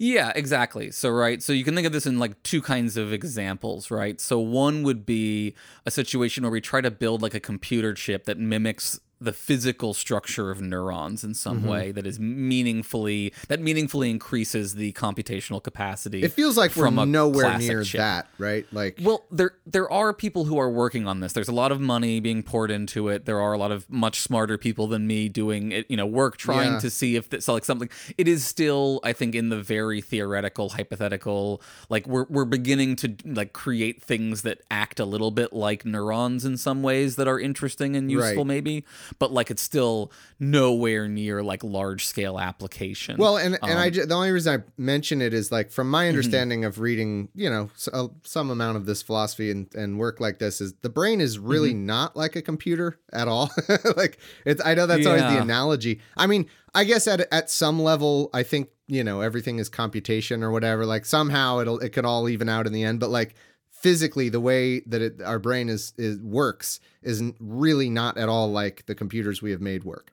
[0.00, 0.92] Yeah, exactly.
[0.92, 1.42] So, right.
[1.42, 4.20] So, you can think of this in like two kinds of examples, right?
[4.20, 5.54] So, one would be
[5.86, 9.94] a situation where we try to build like a computer chip that mimics the physical
[9.94, 11.68] structure of neurons in some Mm-hmm.
[11.68, 16.22] way that is meaningfully that meaningfully increases the computational capacity.
[16.22, 17.98] It feels like we're from nowhere near chip.
[17.98, 18.66] that, right?
[18.72, 21.32] Like, Well, there there are people who are working on this.
[21.32, 23.24] There's a lot of money being poured into it.
[23.24, 26.36] There are a lot of much smarter people than me doing it, you know, work
[26.36, 26.80] trying Yeah.
[26.80, 27.88] to see if this, so like something.
[28.16, 31.60] It is still, I think, in the very theoretical, hypothetical.
[31.88, 36.44] Like we're we're beginning to like create things that act a little bit like neurons
[36.44, 38.46] in some ways that are interesting and useful, Right.
[38.46, 38.84] maybe.
[39.18, 43.16] But like it's still nowhere near like large scale application.
[43.18, 45.92] well, and and Um, I the only reason I mention it is like from mm-hmm.
[45.92, 49.98] my understanding of reading, you know, s- uh, some amount of this philosophy and and
[49.98, 51.86] work like this is the brain is really Mm-hmm.
[51.86, 53.50] not like a computer at all.
[53.96, 56.00] like it's I know that's always the analogy.
[56.16, 60.42] I mean, I guess at at some level, I think you know everything is computation
[60.42, 60.86] or whatever.
[60.86, 63.34] Like somehow it'll it could all even out in the end, but like
[63.80, 68.50] physically the way that it, our brain is is works is really not at all
[68.50, 70.12] like the computers we have made work.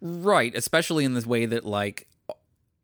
[0.00, 2.06] Right, especially in this way that like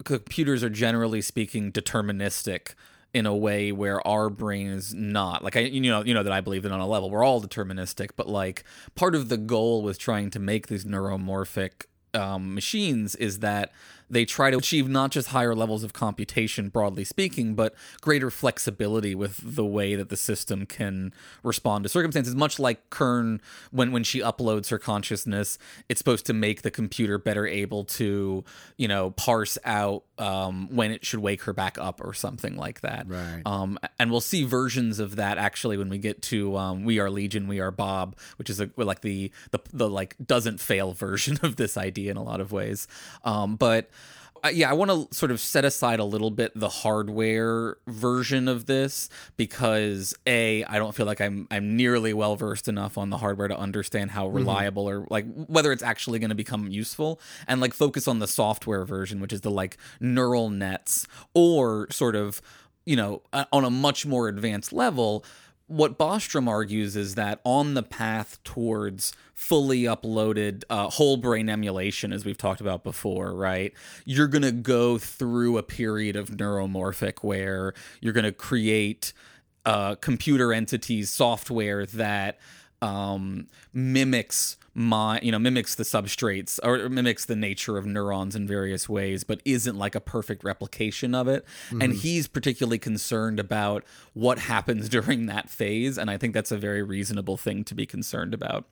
[0.04, 2.74] computers are generally speaking deterministic
[3.14, 6.32] in a way where our brain is not like I you know you know that
[6.32, 9.82] I believe that on a level we're all deterministic but like part of the goal
[9.82, 11.84] with trying to make these neuromorphic
[12.14, 13.70] um, machines is that
[14.12, 19.14] they try to achieve not just higher levels of computation, broadly speaking, but greater flexibility
[19.14, 22.34] with the way that the system can respond to circumstances.
[22.34, 27.16] Much like Kern, when when she uploads her consciousness, it's supposed to make the computer
[27.16, 28.44] better able to,
[28.76, 32.82] you know, parse out um, when it should wake her back up or something like
[32.82, 33.08] that.
[33.08, 33.40] Right.
[33.46, 37.08] Um, and we'll see versions of that actually when we get to um, "We Are
[37.08, 41.38] Legion, We Are Bob," which is a, like the the the like doesn't fail version
[41.42, 42.86] of this idea in a lot of ways.
[43.24, 43.88] Um, but
[44.44, 48.48] uh, yeah, I want to sort of set aside a little bit the hardware version
[48.48, 53.10] of this because a I don't feel like I'm I'm nearly well versed enough on
[53.10, 57.20] the hardware to understand how reliable or like whether it's actually going to become useful
[57.46, 62.16] and like focus on the software version, which is the like neural nets or sort
[62.16, 62.42] of
[62.84, 65.24] you know uh, on a much more advanced level
[65.72, 72.12] what Bostrom argues is that on the path towards fully uploaded uh, whole brain emulation,
[72.12, 73.72] as we've talked about before, right?
[74.04, 79.14] You're going to go through a period of neuromorphic where you're going to create
[79.64, 82.38] uh, computer entities, software that
[82.82, 88.46] um, mimics my you know mimics the substrates or mimics the nature of neurons in
[88.46, 91.44] various ways but isn't like a perfect replication of it.
[91.82, 96.56] And he's particularly concerned about what happens during that phase and i think that's a
[96.56, 98.64] very reasonable thing to be concerned about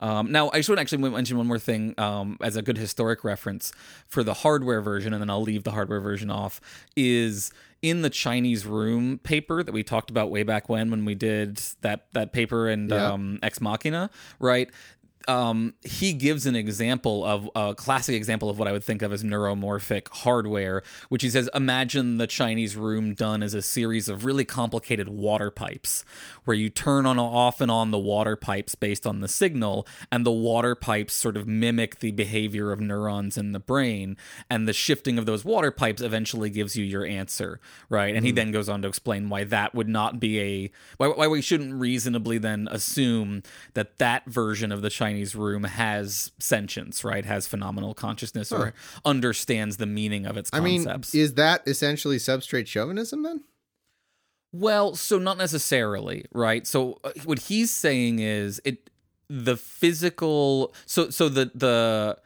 [0.00, 2.76] um, now, I just want to actually mention one more thing um, as a good
[2.78, 3.72] historic reference
[4.08, 6.60] for the hardware version, and then I'll leave the hardware version off.
[6.96, 7.50] Is
[7.82, 11.56] in the Chinese room paper that we talked about way back when, when we did
[11.82, 13.12] that that paper and Yeah.
[13.12, 14.70] um, Ex Machina, right?
[15.28, 19.12] Um, he gives an example of a classic example of what I would think of
[19.12, 24.24] as neuromorphic hardware, which he says, imagine the Chinese room done as a series of
[24.24, 26.04] really complicated water pipes,
[26.44, 30.24] where you turn on off and on the water pipes based on the signal, and
[30.24, 34.16] the water pipes sort of mimic the behavior of neurons in the brain,
[34.48, 38.14] and the shifting of those water pipes eventually gives you your answer, right?
[38.14, 41.26] And he then goes on to explain why that would not be a why, why
[41.26, 43.42] we shouldn't reasonably then assume
[43.74, 47.24] that that version of the Chinese room has sentience, right?
[47.24, 48.74] Has phenomenal consciousness or
[49.04, 51.14] understands the meaning of its I mean, concepts.
[51.14, 53.44] is that essentially substrate chauvinism then?
[54.52, 56.66] Well, so not necessarily, right?
[56.66, 58.90] So uh, what he's saying is it
[59.28, 62.16] the physical so so the the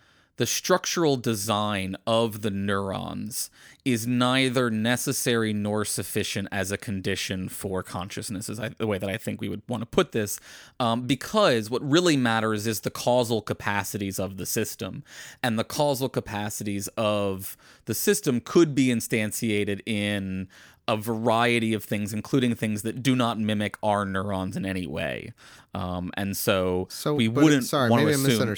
[0.40, 3.50] the structural design of the neurons
[3.84, 9.18] is neither necessary nor sufficient as a condition for consciousness, is the way that I
[9.18, 10.40] think we would want to put this,
[10.78, 15.04] um, because what really matters is the causal capacities of the system.
[15.42, 20.48] And the causal capacities of the system could be instantiated in
[20.88, 25.34] a variety of things, including things that do not mimic our neurons in any way.
[25.74, 28.56] Um, and so, So we wouldn't Sorry, want maybe to I assume.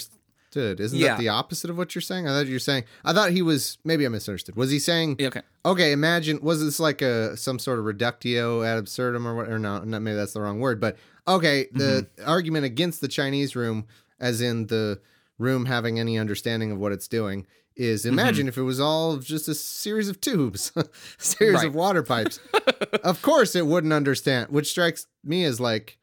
[0.55, 0.81] Misunderstood.
[0.85, 1.09] Isn't Yeah.
[1.09, 2.27] that the opposite of what you're saying?
[2.27, 2.85] I thought you were saying.
[3.05, 3.79] I thought he was.
[3.85, 4.57] Maybe I misunderstood.
[4.57, 5.17] Was he saying?
[5.19, 5.43] Yeah, okay.
[5.65, 5.93] Okay.
[5.93, 6.41] Imagine.
[6.43, 9.49] Was this like a some sort of reductio ad absurdum or what?
[9.49, 10.81] Or no, no, maybe that's the wrong word.
[10.81, 12.29] But okay, the Mm-hmm.
[12.29, 13.87] argument against the Chinese room,
[14.21, 15.01] as in the
[15.39, 18.13] room having any understanding of what it's doing, is Mm-hmm.
[18.19, 20.85] imagine if it was all just a series of tubes, a
[21.19, 21.67] series Right.
[21.69, 22.39] of water pipes.
[23.05, 25.99] of course, it wouldn't understand, which strikes me as like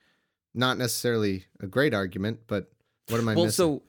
[0.56, 2.72] not necessarily a great argument, but
[3.10, 3.56] what am I well missing?
[3.56, 3.84] so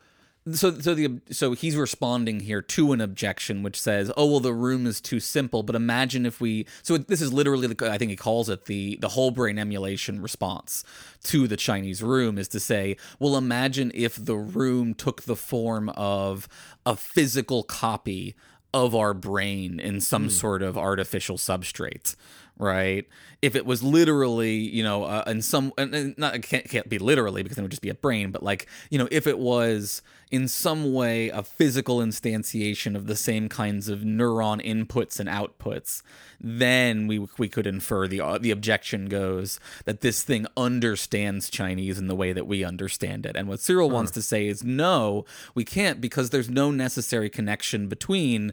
[0.53, 4.55] so so the so he's responding here to an objection which says oh well the
[4.55, 5.63] room is too simple.
[5.63, 8.97] But imagine if we so this is literally the, i think he calls it the
[9.01, 10.83] the whole brain emulation response
[11.25, 15.91] to the chinese room is to say well imagine if the room took the form
[15.91, 16.49] of
[16.87, 18.35] a physical copy
[18.73, 20.29] of our brain in some hmm.
[20.29, 22.15] sort of artificial substrate
[22.61, 23.07] right?
[23.43, 26.99] If it was literally you know uh, in some and, not it can't, can't be
[26.99, 29.39] literally because then it would just be a brain but like you know if it
[29.39, 35.29] was in some way a physical instantiation of the same kinds of neuron inputs and
[35.29, 36.03] outputs
[36.39, 41.99] then we we could infer the uh, the objection goes that this thing understands chinese
[41.99, 43.37] in the way that we understand it.
[43.37, 47.89] And what Searle wants to say is no we can't because there's no necessary connection
[47.89, 48.53] between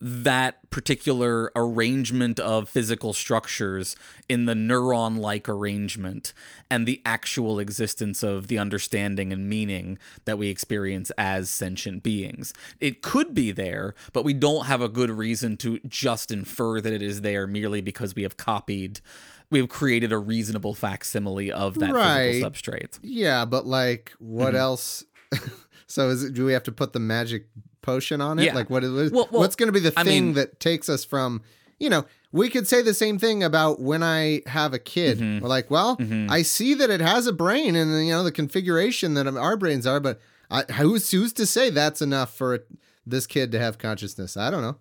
[0.00, 3.96] that particular arrangement of physical structures
[4.28, 6.34] in the neuron like arrangement
[6.70, 12.52] and the actual existence of the understanding and meaning that we experience as sentient beings.
[12.78, 16.92] It could be there, but we don't have a good reason to just infer that
[16.92, 19.00] it is there merely because we have copied.
[19.48, 22.32] We have created a reasonable facsimile of that Right.
[22.42, 22.98] physical substrate.
[23.02, 24.56] Yeah, but like, what Mm-hmm.
[24.56, 25.04] else?
[25.86, 27.46] So is it, do we have to put the magic
[27.82, 28.44] potion on it?
[28.46, 28.54] Yeah.
[28.54, 30.88] Like what is Well- well, what's going to be the I thing mean- that takes
[30.88, 31.42] us from
[31.78, 35.18] you know we could say the same thing about when I have a kid.
[35.18, 35.42] Mm-hmm.
[35.42, 35.96] We're like, well,
[36.28, 39.86] I see that it has a brain and you know the configuration that our brains
[39.86, 40.20] are, but
[40.50, 42.64] I, who's who's to say that's enough for
[43.06, 44.36] this kid to have consciousness?
[44.36, 44.76] I don't know.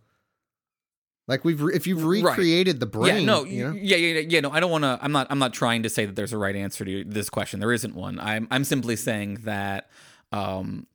[1.27, 2.23] Like we've re- if you've Right.
[2.23, 3.73] recreated the brain, yeah, no, you know?
[3.73, 4.51] yeah, yeah, yeah, yeah, no.
[4.51, 4.99] I don't want to.
[5.01, 5.25] I'm not.
[5.31, 7.59] I'm not trying to say that there's a right answer to this question.
[7.59, 8.19] There isn't one.
[8.19, 8.47] I'm.
[8.51, 9.89] I'm simply saying that,
[10.31, 10.85] um,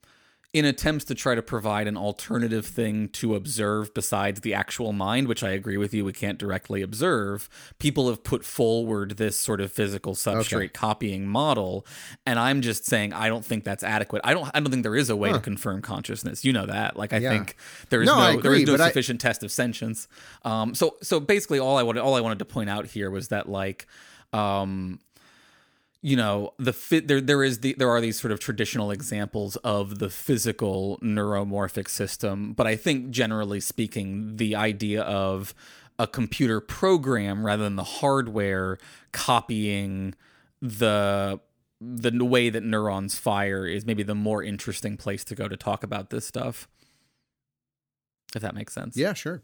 [0.53, 5.29] in attempts to try to provide an alternative thing to observe besides the actual mind,
[5.29, 7.49] which I agree with you, we can't directly observe.
[7.79, 10.69] People have put forward this sort of physical substrate Okay.
[10.69, 11.87] copying model,
[12.27, 14.23] and I'm just saying I don't think that's adequate.
[14.25, 14.51] I don't.
[14.53, 16.45] I don't think there is a way to confirm consciousness.
[16.45, 16.97] You know that.
[16.97, 17.31] Like I Yeah.
[17.31, 17.55] think
[17.91, 18.21] there is No, no.
[18.21, 20.09] I there is no but I- sufficient test of sentience.
[20.45, 23.29] Um, so so basically, all I wanted all I wanted to point out here was
[23.29, 23.87] that like,
[24.33, 24.99] um,
[26.03, 29.57] you know, the fit there there is the there are these sort of traditional examples
[29.57, 35.55] of the physical neuromorphic system, but I think generally speaking, the idea of
[35.99, 38.79] a computer program rather than the hardware
[39.13, 40.15] copying
[40.63, 41.39] the
[41.83, 45.83] the way that neurons fire is maybe the more interesting place to go to talk
[45.83, 46.67] about this stuff.
[48.35, 48.97] If that makes sense.
[48.97, 49.43] Yeah, sure.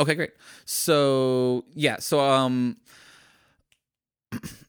[0.00, 0.32] Okay, great.
[0.64, 2.78] So yeah, so um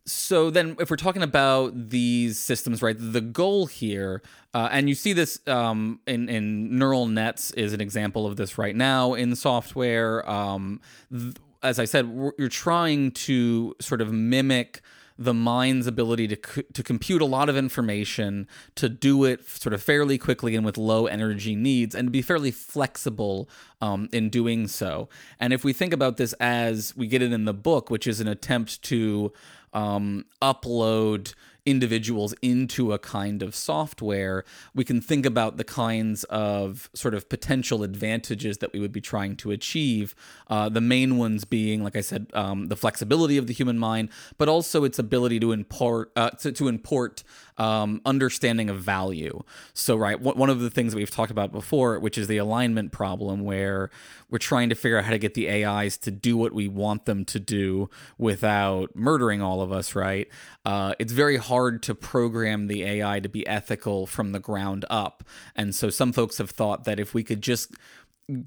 [0.06, 4.22] so then if we're talking about these systems, right, the goal here,
[4.54, 8.58] uh, and you see this um, in, in neural nets is an example of this
[8.58, 10.28] right now in software.
[10.30, 12.06] Um, th- as I said,
[12.38, 14.82] you're trying to sort of mimic
[15.24, 19.82] the mind's ability to to compute a lot of information, to do it sort of
[19.82, 23.50] fairly quickly and with low energy needs, and to be fairly flexible
[23.82, 25.10] um, in doing so.
[25.40, 28.20] And if we think about this as we get it in the book, which is
[28.20, 29.32] an attempt to
[29.74, 31.34] um, upload
[31.66, 34.44] individuals into a kind of software,
[34.74, 39.02] we can think about the kinds of sort of potential advantages that we would be
[39.02, 40.16] trying to achieve.
[40.48, 44.10] Uh, the main ones being, like I said, um, the flexibility of the human mind,
[44.38, 47.24] but also its ability to import uh, to, to import
[47.58, 49.44] um, understanding of value.
[49.74, 52.92] So, right, one of the things that we've talked about before, which is the alignment
[52.92, 53.90] problem, where
[54.30, 57.06] we're trying to figure out how to get the AIs to do what we want
[57.06, 60.28] them to do without murdering all of us, right?
[60.66, 65.24] Uh, it's very hard to program the AI to be ethical from the ground up.
[65.56, 67.74] And so some folks have thought that if we could just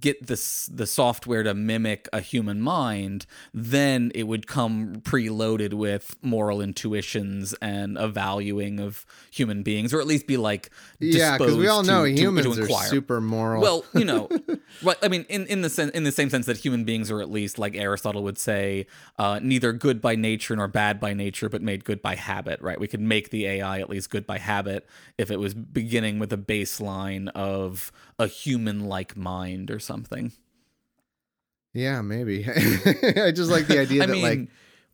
[0.01, 6.17] get this the software to mimic a human mind, then it would come preloaded with
[6.23, 10.71] moral intuitions and a valuing of human beings, or at least be like
[11.01, 13.63] Yeah, because we all disposed know to- to- to humans are super moral.
[13.63, 14.29] Well, you know,
[14.83, 14.97] right?
[15.03, 17.31] I mean, in in the sen- in the same sense that human beings are at
[17.31, 18.87] least, like Aristotle would say,
[19.19, 22.61] uh, neither good by nature nor bad by nature, but made good by habit.
[22.61, 22.79] Right?
[22.81, 24.87] We could make the AI at least good by habit
[25.19, 30.33] if it was beginning with a baseline of a human-like mind or something.
[31.73, 32.45] Yeah, maybe.
[32.47, 34.49] I just like the idea that like mean,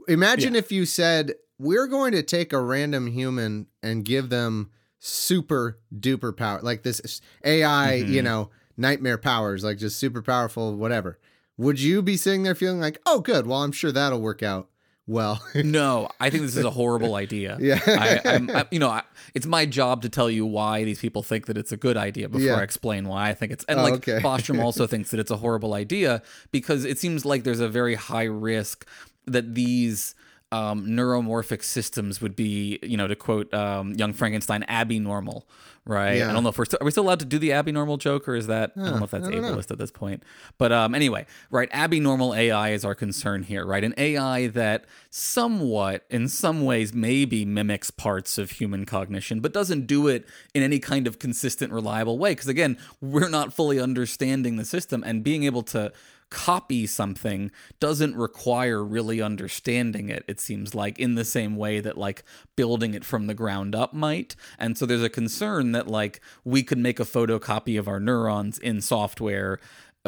[0.09, 5.79] imagine if you said we're going to take a random human and give them super
[5.95, 8.13] duper power like this AI, Mm-hmm.
[8.13, 11.19] you know, nightmare powers, like just super powerful whatever.
[11.59, 14.70] Would you be sitting there feeling like, "Oh good, well I'm sure that'll work out
[15.11, 17.57] well." No, I think this is a horrible idea.
[17.61, 17.81] Yeah.
[17.87, 19.03] I, I'm, I, you know, I,
[19.35, 22.29] it's my job to tell you why these people think that it's a good idea
[22.29, 22.55] before Yeah.
[22.57, 23.65] I explain why I think it's.
[23.65, 24.21] And Oh, like okay.
[24.21, 27.95] Bostrom also thinks that it's a horrible idea because it seems like there's a very
[27.97, 28.87] high risk
[29.27, 30.15] that these
[30.53, 35.47] um, neuromorphic systems would be, you know, to quote um, Young Frankenstein, abnormal,
[35.85, 36.17] right?
[36.17, 36.31] Yeah.
[36.31, 38.29] I don't know if we're still, are we still allowed to do the abnormal joke
[38.29, 39.55] or is that I don't know if that's don't know.
[39.55, 40.25] ableist at this point.
[40.59, 43.85] But um, anyway, right, abnormal AI is our concern here, right?
[43.85, 49.87] An AI that somewhat, in some ways, maybe mimics parts of human cognition, but doesn't
[49.87, 52.33] do it in any kind of consistent, reliable way.
[52.33, 55.93] Because again, we're not fully understanding the system, and being able to
[56.31, 61.99] copy something doesn't require really understanding it it seems like in the same way that
[61.99, 62.23] like
[62.57, 64.37] building it from the ground up might.
[64.59, 68.59] And so there's a concern that like we could make a photocopy of our neurons
[68.59, 69.59] in software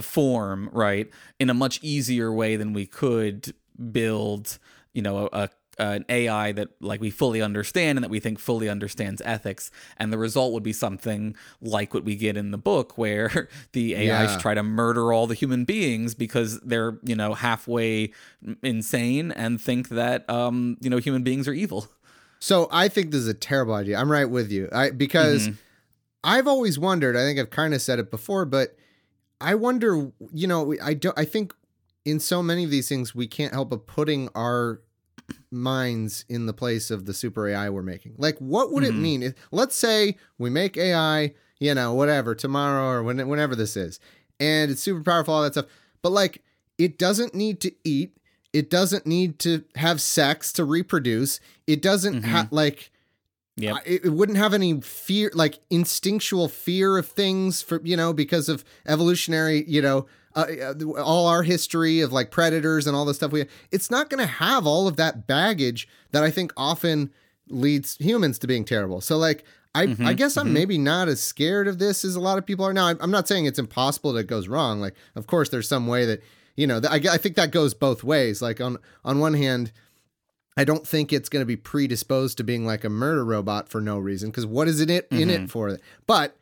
[0.00, 3.52] form right in a much easier way than we could
[3.90, 4.58] build
[4.94, 8.68] you know a, an AI that like we fully understand and that we think fully
[8.68, 12.98] understands ethics and the result would be something like what we get in the book
[12.98, 14.38] where the AIs Yeah.
[14.38, 18.12] try to murder all the human beings because they're you know halfway
[18.62, 21.88] insane and think that um you know human beings are evil
[22.38, 23.96] So I think this is a terrible idea.
[23.98, 24.68] I'm right with you.
[24.72, 25.56] I because Mm-hmm.
[26.24, 27.16] I've always wondered.
[27.16, 28.76] I think I've kind of said it before, but
[29.40, 30.12] I wonder.
[30.32, 31.18] You know, I don't.
[31.18, 31.52] I think
[32.04, 34.80] in so many of these things we can't help but putting our
[35.52, 38.14] minds in the place of the super AI we're making.
[38.18, 38.98] Like, what would Mm-hmm.
[38.98, 41.34] it mean if, let's say, we make AI.
[41.60, 44.00] you know, whatever, tomorrow or when, whenever this is.
[44.40, 45.66] And it's super powerful, all that stuff.
[46.02, 46.42] But like,
[46.76, 48.16] it doesn't need to eat.
[48.52, 51.38] It doesn't need to have sex to reproduce.
[51.68, 52.90] It doesn't have, like,
[53.56, 58.12] yeah, it, it wouldn't have any fear, like instinctual fear of things for, you know,
[58.12, 63.14] because of evolutionary, you know, uh, all our history of like predators and all the
[63.14, 67.10] stuff we, it's not going to have all of that baggage that I think often
[67.48, 69.00] leads humans to being terrible.
[69.00, 70.54] So like, I, mm-hmm, I guess I'm mm-hmm.
[70.54, 72.88] maybe not as scared of this as a lot of people are now.
[72.88, 74.80] I'm, not saying it's impossible that it goes wrong.
[74.80, 76.22] Like, of course, there's some way that
[76.56, 76.80] you know.
[76.88, 78.42] I, I think that goes both ways.
[78.42, 79.72] Like on on one hand,
[80.56, 83.80] I don't think it's going to be predisposed to being like a murder robot for
[83.80, 85.46] no reason because what is it in, in it mm-hmm.
[85.46, 85.78] for?
[86.06, 86.36] But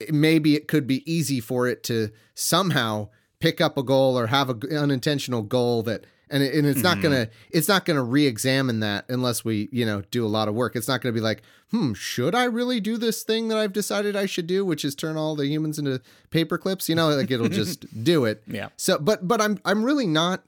[0.00, 3.08] eh, maybe it could be easy for it to somehow
[3.44, 7.02] pick up a goal or have an unintentional goal that and, it, and it's not
[7.02, 10.74] gonna it's not gonna re-examine that unless we you know do a lot of work.
[10.74, 14.16] It's not gonna be like hmm should i really do this thing that i've decided
[14.16, 16.88] i should do which is turn all the humans into paper clips?
[16.88, 18.42] You know like it'll just do it.
[18.46, 18.68] Yeah.
[18.78, 20.44] so but but i'm i'm really not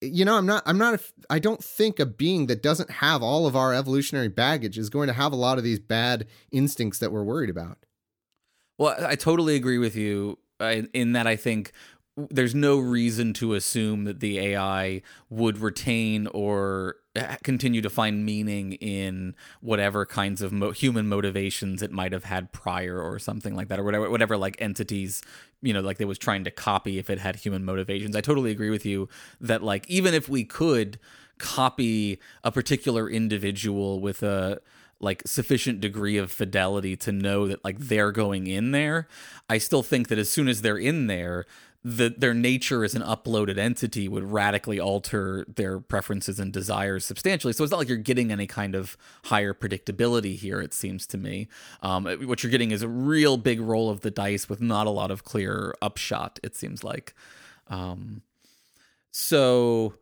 [0.00, 3.48] you know i'm not i'm not i don't think a being that doesn't have all
[3.48, 7.10] of our evolutionary baggage is going to have a lot of these bad instincts that
[7.10, 7.78] we're worried about.
[8.78, 11.72] Well, I I totally agree with you uh, in that I think
[12.16, 18.24] there's no reason to assume that the AI would retain or uh, continue to find
[18.24, 23.56] meaning in whatever kinds of mo- human motivations it might have had prior or something
[23.56, 25.22] like that or whatever whatever like entities
[25.60, 28.14] you know like they was trying to copy if it had human motivations.
[28.14, 29.08] I totally agree with you
[29.40, 31.00] that like even if we could
[31.38, 34.60] copy a particular individual with a
[35.00, 39.08] like sufficient degree of fidelity to know that like they're going in there
[39.50, 41.44] i still think that as soon as they're in there
[41.84, 47.52] the, their nature as an uploaded entity would radically alter their preferences and desires substantially.
[47.52, 50.62] So it's not like you're getting any kind of higher predictability here.
[50.62, 51.46] It seems to me,
[51.82, 54.90] um, what you're getting is a real big roll of the dice with not a
[54.90, 56.40] lot of clear upshot.
[56.42, 57.14] It seems like,
[57.68, 58.22] um,
[59.10, 59.94] so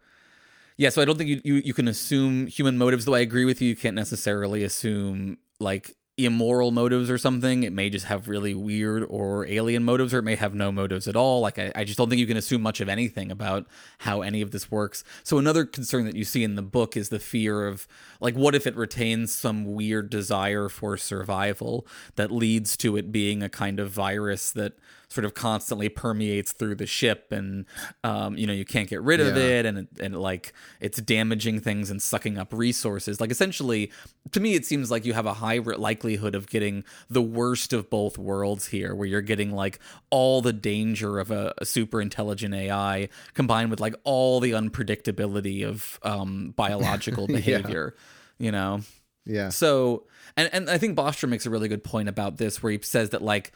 [0.76, 3.04] yeah, so I don't think you, you you can assume human motives.
[3.04, 7.62] Though I agree with you, you can't necessarily assume like immoral motives or something.
[7.62, 11.08] It may just have really weird or alien motives, or it may have no motives
[11.08, 11.40] at all.
[11.40, 13.66] Like I, I just don't think you can assume much of anything about
[13.98, 15.04] how any of this works.
[15.22, 17.88] So another concern that you see in the book is the fear of
[18.20, 21.86] like what if it retains some weird desire for survival
[22.16, 24.74] that leads to it being a kind of virus that
[25.12, 27.66] sort of constantly permeates through the ship and
[28.02, 29.42] um, you know you can't get rid of Yeah.
[29.42, 33.20] it and it, and like it's damaging things and sucking up resources.
[33.20, 33.92] Like essentially
[34.32, 37.90] to me it seems like you have a high likelihood of getting the worst of
[37.90, 39.78] both worlds here where you're getting like
[40.10, 45.64] all the danger of a, a super intelligent ai combined with like all the unpredictability
[45.66, 47.94] of um, biological behavior
[48.38, 48.80] you know?
[49.24, 49.50] Yeah.
[49.50, 50.06] So,
[50.36, 53.10] and and I think Bostrom makes a really good point about this, where he says
[53.10, 53.52] that like,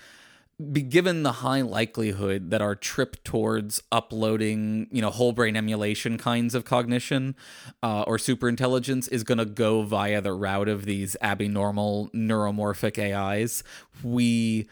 [0.72, 6.16] be given the high likelihood that our trip towards uploading, you know, whole brain emulation
[6.16, 7.34] kinds of cognition
[7.82, 13.62] uh, or superintelligence is going to go via the route of these abnormal neuromorphic AIs,
[14.02, 14.66] we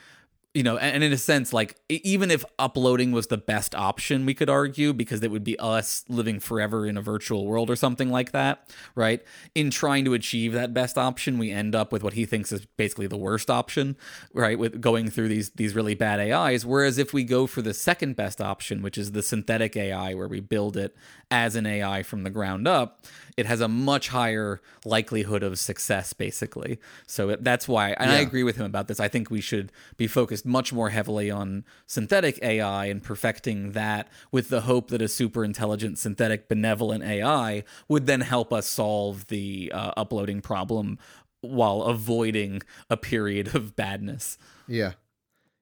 [0.54, 4.34] you know, and, in a sense, like even if uploading was the best option, we
[4.34, 8.08] could argue because it would be us living forever in a virtual world or something
[8.08, 9.20] like that, right?
[9.56, 12.66] In trying to achieve that best option, we end up with what he thinks is
[12.66, 13.96] basically the worst option,
[14.32, 14.56] right?
[14.56, 16.64] With going through these these really bad AIs.
[16.64, 20.28] Whereas if we go for the second best option, which is the synthetic AI, where
[20.28, 20.94] we build it
[21.32, 23.04] as an AI from the ground up,
[23.36, 26.78] it has a much higher likelihood of success, basically.
[27.06, 29.00] So it, that's why, and I agree with him about this.
[29.00, 34.08] I think we should be focused much more heavily on synthetic AI and perfecting that
[34.30, 39.26] with the hope that a super intelligent, synthetic, benevolent AI would then help us solve
[39.26, 40.98] the uh, uploading problem
[41.40, 44.38] while avoiding a period of badness.
[44.66, 44.92] yeah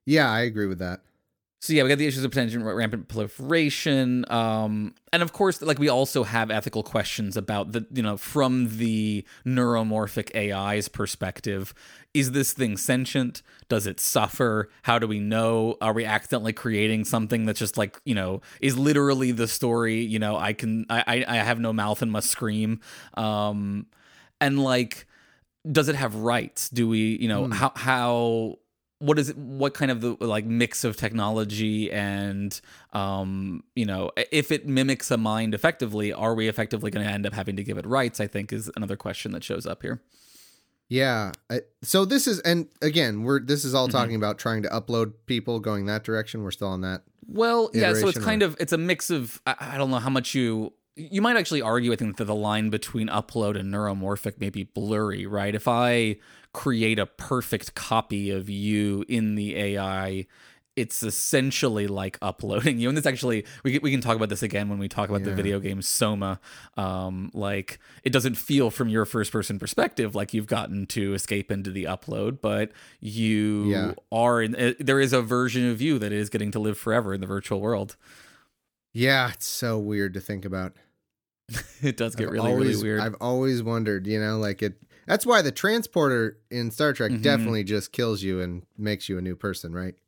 [0.06, 1.00] yeah i agree with that
[1.62, 5.78] So yeah, we got the issues of potential rampant proliferation, um, and of course, like
[5.78, 11.72] we also have ethical questions about the you know from the neuromorphic AI's perspective.
[12.14, 13.42] Is this thing sentient?
[13.68, 14.70] Does it suffer?
[14.82, 15.76] How do we know?
[15.80, 20.00] Are we accidentally creating something that's just like you know is literally the story?
[20.00, 22.80] You know, I can I I, I have no mouth and must scream,
[23.14, 23.86] um,
[24.40, 25.06] and like
[25.70, 26.68] does it have rights?
[26.70, 28.58] Do we, you know, how how
[29.02, 32.60] what is it what kind of the like mix of technology and
[32.92, 37.26] um you know if it mimics a mind effectively are we effectively going to end
[37.26, 40.00] up having to give it rights i think is another question that shows up here
[40.88, 41.32] Yeah.
[41.82, 43.96] So this is, and again, we're this is all Mm-hmm.
[43.98, 46.42] talking about trying to upload people going that direction.
[46.42, 47.00] We're still on that.
[47.26, 50.02] well yeah so it's kind or- of it's a mix of I, I don't know
[50.06, 53.72] how much you you might actually argue, I think, that the line between upload and
[53.72, 55.54] neuromorphic may be blurry, right?
[55.54, 56.16] If I
[56.52, 60.26] create a perfect copy of you in the AI,
[60.76, 62.88] it's essentially like uploading you.
[62.88, 65.22] And this actually, we can, we can talk about this again when we talk about
[65.24, 66.40] the video game Soma.
[66.76, 71.50] Um, like, it doesn't feel from your first person perspective like you've gotten to escape
[71.50, 72.70] into the upload, but
[73.00, 73.92] you Yeah.
[74.10, 77.14] are in, uh, there is a version of you that is getting to live forever
[77.14, 77.96] in the virtual world.
[78.92, 80.74] Yeah, it's so weird to think about.
[81.82, 83.00] It does get I've really, always, really weird.
[83.00, 84.74] I've always wondered, you know, like it.
[85.06, 87.22] That's why the transporter in Star Trek Mhm.
[87.22, 89.94] definitely just kills you and makes you a new person, right?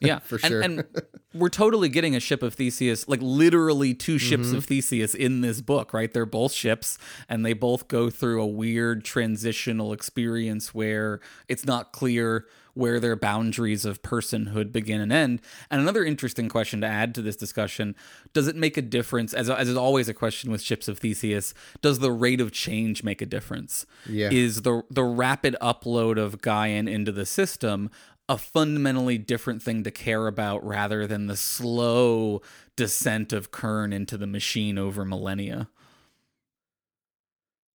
[0.00, 0.60] Yeah, for And- sure.
[0.62, 0.84] And,
[1.34, 4.56] we're totally getting a ship of Theseus, like literally two ships Mm-hmm.
[4.58, 6.12] of Theseus in this book, right?
[6.12, 6.98] They're both ships,
[7.28, 11.18] and they both go through a weird transitional experience where
[11.48, 12.46] it's not clear
[12.78, 15.40] where their boundaries of personhood begin and end.
[15.70, 17.96] And another interesting question to add to this discussion:
[18.32, 19.34] Does it make a difference?
[19.34, 21.52] As as is always a question with ships of Theseus,
[21.82, 23.84] does the rate of change make a difference?
[24.08, 24.30] Yeah.
[24.30, 27.90] Is the the rapid upload of Guyen into the system
[28.28, 32.42] a fundamentally different thing to care about rather than the slow
[32.76, 35.68] descent of Kern into the machine over millennia.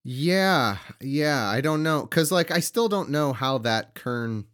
[0.04, 1.46] Yeah, yeah.
[1.48, 4.44] I don't know because, like, I still don't know how that Kern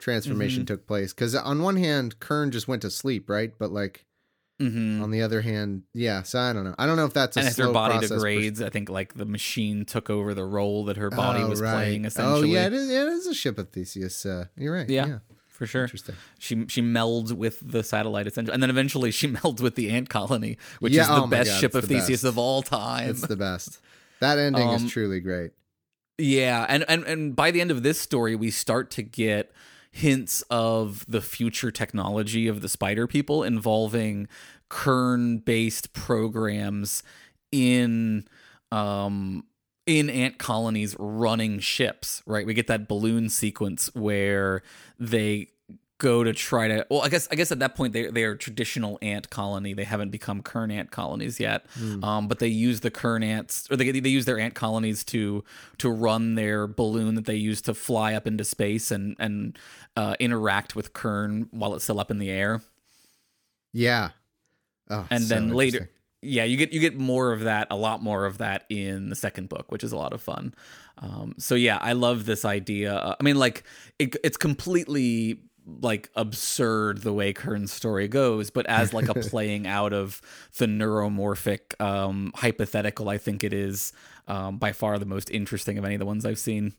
[0.00, 0.66] transformation Mm-hmm.
[0.74, 1.12] took place.
[1.12, 3.52] Because on one hand, Kern just went to sleep, right?
[3.58, 4.04] But like
[4.58, 6.22] hmm on the other hand, yeah.
[6.22, 6.74] So I don't know.
[6.78, 9.14] I don't know if that's a And as slow her body degrades, I think like
[9.14, 11.72] the machine took over the role that her body Oh, was right.
[12.02, 12.10] playing.
[12.18, 14.26] Oh yeah, it is, it is a ship of Theseus.
[14.26, 14.88] Uh, you're right.
[14.88, 15.06] Yeah.
[15.06, 15.18] yeah.
[15.48, 15.84] for sure.
[15.84, 16.14] Interesting.
[16.38, 20.10] She she melds with the satellite essentially, and then eventually she melds with the ant
[20.10, 22.24] colony, which Yeah, is the oh best God, ship of the Theseus best.
[22.24, 23.08] of all time.
[23.10, 23.78] It's the best.
[24.20, 25.52] That ending Um, is truly great.
[26.18, 29.50] Yeah, and, and and by the end of this story, we start to get
[29.92, 34.28] hints of the future technology of the spider people involving
[34.68, 37.02] kern-based programs
[37.50, 38.24] in
[38.70, 39.44] um
[39.86, 42.46] in ant colonies running ships, right?
[42.46, 44.62] We get that balloon sequence where
[45.00, 45.48] they
[46.00, 48.34] go to try to well i guess i guess at that point they, they are
[48.34, 49.74] traditional ant colony.
[49.74, 51.66] They haven't become kern ant colonies yet.
[52.02, 55.44] Um, but they use the kern ants or they, they use their ant colonies to
[55.78, 59.58] to run their balloon that they use to fly up into space and and
[59.96, 62.62] uh, interact with kern while it's still up in the air.
[63.72, 64.10] Yeah.
[64.88, 65.90] Oh, and so then later
[66.22, 69.16] yeah you get you get more of that a lot more of that in the
[69.16, 70.54] second book which is a lot of fun.
[70.98, 72.94] Um, so yeah i love this idea.
[72.94, 73.64] Uh, i mean like
[73.98, 75.40] it, it's completely
[75.80, 80.20] like absurd the way kern's story goes but as like a playing out of
[80.58, 83.92] the neuromorphic um, hypothetical i think it is
[84.28, 86.74] um, by far the most interesting of any of the ones i've seen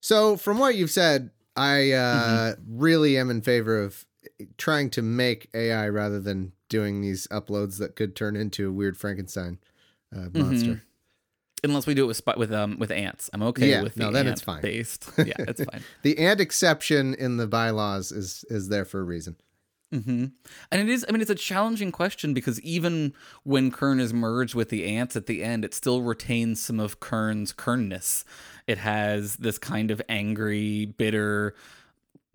[0.00, 2.78] So, from what you've said, I uh, Mm-hmm.
[2.78, 4.04] really am in favor of
[4.58, 8.96] trying to make AI rather than doing these uploads that could turn into a weird
[8.96, 9.58] Frankenstein
[10.14, 10.74] uh, Mm-hmm.
[11.70, 14.10] Unless we do it with with um with ants i'm okay Yeah, with the no,
[14.10, 14.62] then it's fine.
[14.62, 19.04] based yeah it's fine The ant exception in the bylaws is is there for a
[19.04, 19.36] reason.
[19.92, 20.26] hmm
[20.72, 23.12] And it is, I mean, it's a challenging question because even
[23.44, 26.98] when Kern is merged with the ants at the end, it still retains some of
[26.98, 28.24] Kern's Kernness.
[28.66, 31.54] It has this kind of angry, bitter,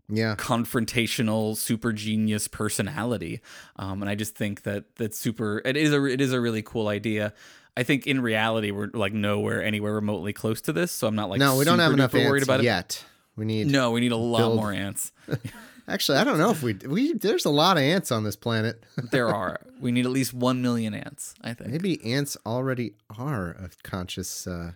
[0.10, 0.36] Yeah.
[0.38, 3.42] confrontational, super genius personality.
[3.76, 5.62] Um, and I just think that that's super.
[5.66, 7.34] It is a it is a really cool idea.
[7.78, 11.30] I think in reality we're like nowhere anywhere remotely close to this, so I'm not
[11.30, 12.64] like no, we don't have enough worried ants about it.
[12.64, 13.04] yet.
[13.36, 13.68] We need.
[13.68, 15.12] No, we need a lot build- more ants.
[15.88, 17.14] Actually, I don't know if we we.
[17.14, 18.84] There's a lot of ants on this planet.
[19.12, 19.60] There are.
[19.80, 21.34] We need at least one million ants.
[21.42, 21.72] I think.
[21.72, 24.74] Maybe ants already are a conscious uh,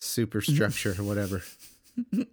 [0.00, 1.42] superstructure or whatever.
[2.12, 2.26] Who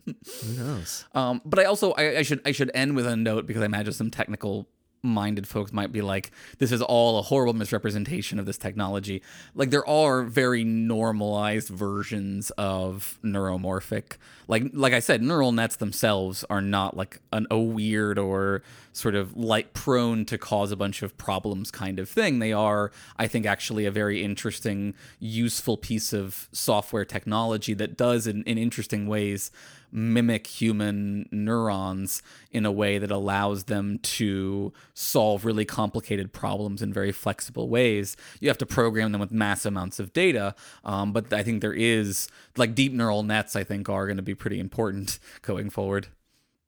[0.57, 1.05] knows?
[1.13, 3.65] Um, but I also I, I should I should end with a note because I
[3.65, 4.67] imagine some technical
[5.03, 9.21] minded folks might be like, this is all a horrible misrepresentation of this technology.
[9.55, 14.17] Like there are very normalized versions of neuromorphic.
[14.47, 19.15] Like like I said, neural nets themselves are not like an, a weird or sort
[19.15, 22.39] of like prone to cause a bunch of problems kind of thing.
[22.39, 28.27] They are, I think, actually a very interesting, useful piece of software technology that does
[28.27, 29.51] in, in interesting ways
[29.91, 32.21] mimic human neurons
[32.51, 38.15] in a way that allows them to solve really complicated problems in very flexible ways.
[38.39, 41.73] You have to program them with mass amounts of data, um, but I think there
[41.73, 42.27] is
[42.57, 43.55] like deep neural nets.
[43.55, 46.07] I think are going to be pretty important going forward.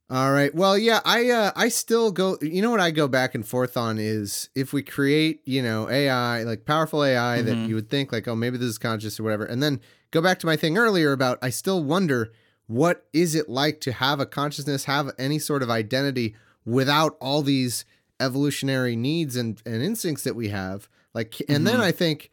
[0.09, 0.53] All right.
[0.53, 2.37] Well, yeah, I uh, I still go.
[2.41, 5.89] You know what I go back and forth on is if we create, you know,
[5.89, 9.23] AI like powerful AI that you would think like, oh, maybe this is conscious or
[9.23, 9.79] whatever, and then
[10.11, 12.31] go back to my thing earlier about I still wonder
[12.73, 17.43] what is it like to have a consciousness, have any sort of identity without all
[17.43, 17.85] these
[18.19, 20.89] evolutionary needs and and instincts that we have.
[21.13, 21.83] Like, and then mm-hmm.
[21.83, 22.31] I think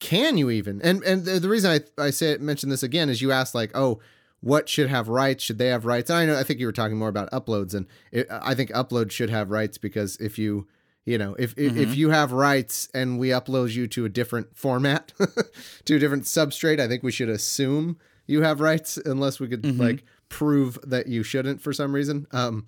[0.00, 0.82] can you even?
[0.82, 3.70] And and the, the reason I I say mention this again is you asked like,
[3.74, 4.00] oh,
[4.40, 5.44] what should have rights?
[5.44, 6.10] Should they have rights?
[6.10, 8.70] And I know I think you were talking more about uploads, and it, I think
[8.72, 10.68] upload should have rights because if you
[11.06, 11.92] you know if if, if mm-hmm.
[11.94, 15.14] you have rights and we upload you to a different format
[15.86, 17.96] to a different substrate, I think we should assume
[18.30, 22.26] you have rights unless we could like prove that you shouldn't for some reason.
[22.32, 22.66] Um,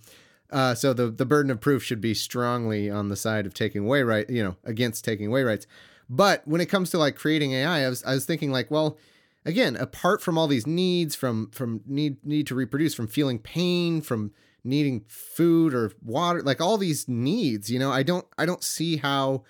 [0.50, 3.84] uh, so the the burden of proof should be strongly on the side of taking
[3.84, 5.66] away right, you know, against taking away rights.
[6.10, 8.98] But when it comes to like creating AI, I was I was thinking like, well,
[9.46, 14.02] again, apart from all these needs, from from need need to reproduce, from feeling pain,
[14.02, 14.32] from
[14.64, 18.98] needing food or water, like all these needs, you know, I don't I don't see
[18.98, 19.44] how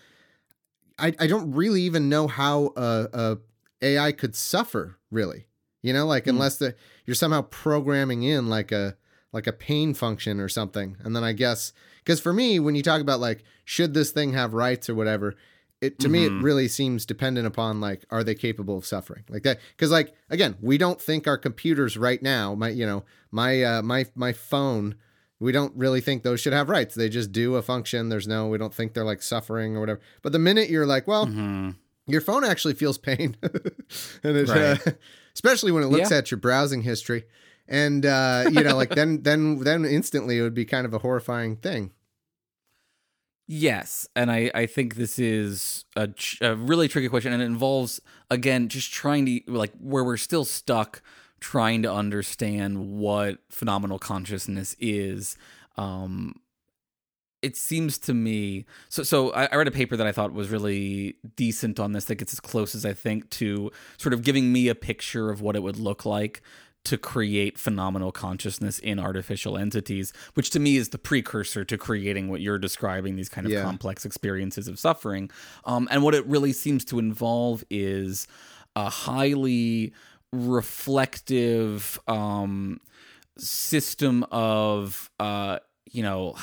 [0.98, 3.38] I, I don't really even know how a, a
[3.82, 5.46] AI could suffer really.
[5.82, 6.74] You know, like unless the
[7.06, 8.96] you're somehow programming in like a
[9.32, 10.96] like a pain function or something.
[11.02, 11.72] And then I guess
[12.04, 15.34] because for me, when you talk about like should this thing have rights or whatever,
[15.80, 19.24] it to me it really seems dependent upon like are they capable of suffering?
[19.28, 23.04] Like that because like again we don't think our computers right now my you know
[23.32, 24.94] my uh my my phone
[25.40, 26.94] we don't really think those should have rights.
[26.94, 28.10] They just do a function.
[28.10, 30.00] There's no we don't think they're like suffering or whatever.
[30.22, 31.26] But the minute you're like well
[32.06, 33.36] your phone actually feels pain.
[34.22, 34.76] And it uh,
[35.34, 36.18] especially when it looks Yeah.
[36.18, 37.24] at your browsing history
[37.68, 40.98] and uh you know like then then then instantly it would be kind of a
[40.98, 41.92] horrifying thing
[43.48, 46.08] Yes, and I, I think this is a,
[46.40, 50.44] a really tricky question, and it involves again just trying to like where we're still
[50.44, 51.02] stuck
[51.40, 55.36] trying to understand what phenomenal consciousness is.
[55.76, 56.36] Um,
[57.42, 59.02] it seems to me so.
[59.02, 62.04] So I, I read a paper that I thought was really decent on this.
[62.06, 65.40] That gets as close as I think to sort of giving me a picture of
[65.40, 66.40] what it would look like
[66.84, 72.28] to create phenomenal consciousness in artificial entities, which to me is the precursor to creating
[72.28, 73.62] what you're describing these kind of Yeah.
[73.62, 75.30] complex experiences of suffering.
[75.64, 78.26] Um, and what it really seems to involve is
[78.74, 79.92] a highly
[80.32, 82.80] reflective um,
[83.38, 85.58] system of, uh,
[85.90, 86.34] you know,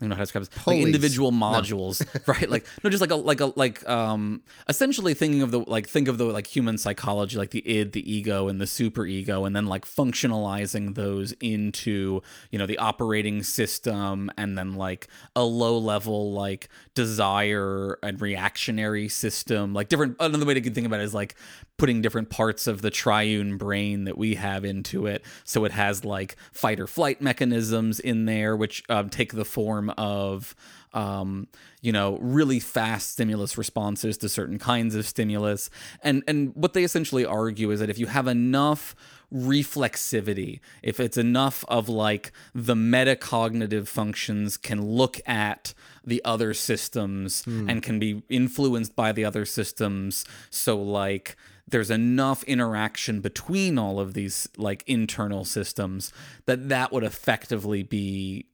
[0.00, 0.66] don't know how to describe this.
[0.66, 2.48] Like individual modules, right?
[2.48, 6.08] Like no, just like a like a like um essentially thinking of the like think
[6.08, 9.54] of the like human psychology, like the id, the ego, and the super ego, and
[9.54, 15.78] then like functionalizing those into you know the operating system, and then like a low
[15.78, 20.16] level like desire and reactionary system, like different.
[20.20, 21.34] Another way to think about it is like
[21.76, 25.24] putting different parts of the triune brain that we have into it.
[25.44, 29.83] So it has like fight or flight mechanisms in there, which um, take the form
[29.90, 30.54] of,
[30.92, 31.48] um,
[31.80, 35.70] you know, really fast stimulus responses to certain kinds of stimulus.
[36.02, 38.94] And and what they essentially argue is that if you have enough
[39.32, 45.74] reflexivity, if it's enough of like the metacognitive functions can look at
[46.04, 50.24] the other systems and can be influenced by the other systems.
[50.50, 56.12] So like there's enough interaction between all of these like internal systems
[56.46, 58.46] that that would effectively be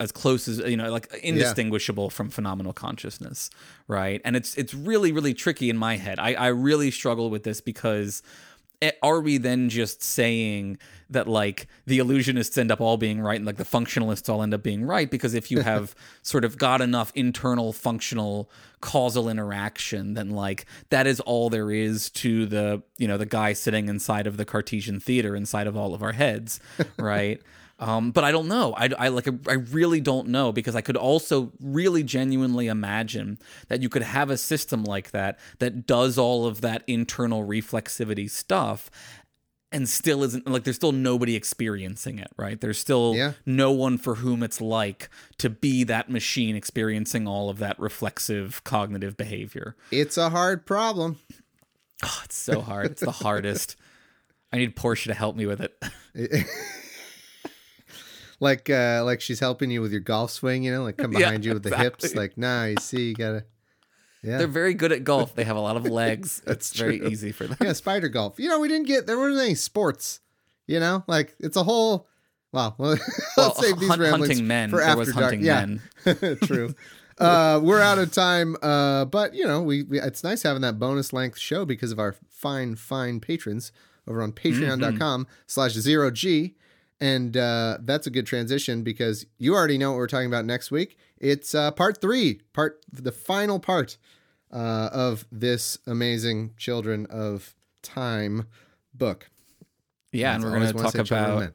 [0.00, 3.50] as close as you know like indistinguishable from phenomenal consciousness
[3.88, 4.20] right?
[4.24, 6.18] And it's it's really really tricky in my head.
[6.18, 8.22] I i really struggle with this because
[8.82, 10.78] eh, are we then just saying
[11.10, 14.54] that like the illusionists end up all being right and like the functionalists all end
[14.54, 15.10] up being right?
[15.10, 21.04] Because if you have sort of got enough internal functional causal interaction then like that
[21.04, 25.00] is all there is to the you know the guy sitting inside of the cartesian
[25.00, 26.60] theater inside of all of our heads
[26.96, 27.42] right
[27.78, 28.74] um, but I don't know.
[28.76, 29.28] I, I like.
[29.48, 34.30] I really don't know because I could also really genuinely imagine that you could have
[34.30, 38.90] a system like that that does all of that internal reflexivity stuff,
[39.70, 42.28] and still isn't like there's still nobody experiencing it.
[42.36, 42.60] Right?
[42.60, 43.32] There's still Yeah.
[43.46, 45.08] no one for whom it's like
[45.38, 49.76] to be that machine experiencing all of that reflexive cognitive behavior.
[49.92, 51.18] it's a hard problem
[52.04, 52.86] Oh, it's so hard.
[52.92, 53.74] It's the hardest.
[54.52, 55.76] I need Portia to help me with it.
[58.40, 61.18] like uh like she's helping you with your golf swing you know like come Yeah,
[61.18, 63.44] behind you with the hips like nah you see you gotta
[64.22, 65.34] yeah They're very good at golf.
[65.36, 66.42] They have a lot of legs.
[66.46, 67.56] That's it's very easy for them.
[67.60, 70.20] yeah spider golf you know we didn't get there weren't any sports
[70.66, 72.08] you know like it's a whole
[72.52, 72.96] wow well,
[73.36, 74.70] Well, let's save these hunt- ramblings hunting men.
[74.70, 76.38] for There after was dark hunting yeah men.
[76.42, 76.74] true
[77.18, 80.78] uh we're out of time uh but you know we, we it's nice having that
[80.78, 83.72] bonus length show because of our fine fine patrons
[84.06, 86.54] over on patreon.com slash zero g
[87.00, 90.70] and uh that's a good transition because you already know what we're talking about next
[90.70, 90.96] week.
[91.18, 93.98] It's uh part three part the final part
[94.52, 98.46] uh of this amazing children of time
[98.94, 99.30] book.
[100.12, 101.52] Yeah, and That's we're going to talk say children about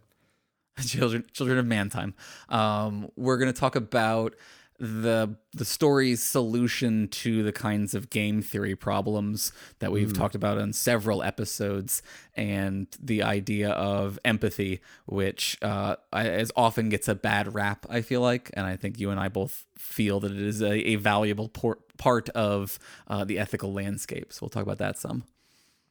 [0.85, 2.13] children children of man time.
[2.49, 4.35] Um, we're going to talk about
[4.83, 10.17] the the story's solution to the kinds of game theory problems that we've Mm.
[10.17, 12.01] talked about in several episodes,
[12.35, 17.85] and the idea of empathy, which uh, as often gets a bad rap.
[17.89, 20.73] I feel like, and I think you and I both feel that it is a,
[20.89, 22.77] a valuable por- part of
[23.07, 24.33] uh, the ethical landscape.
[24.33, 25.23] So we'll talk about that some.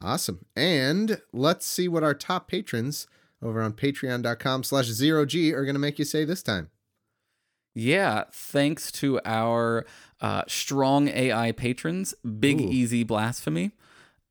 [0.01, 0.45] Awesome.
[0.57, 3.07] And let's see what our top patrons
[3.40, 6.70] over on patreon.com slash zero G are going to make you say this time.
[7.74, 9.86] Yeah, thanks to our
[10.20, 12.68] uh, strong AI patrons, Big Ooh.
[12.68, 13.72] Easy Blasphemy.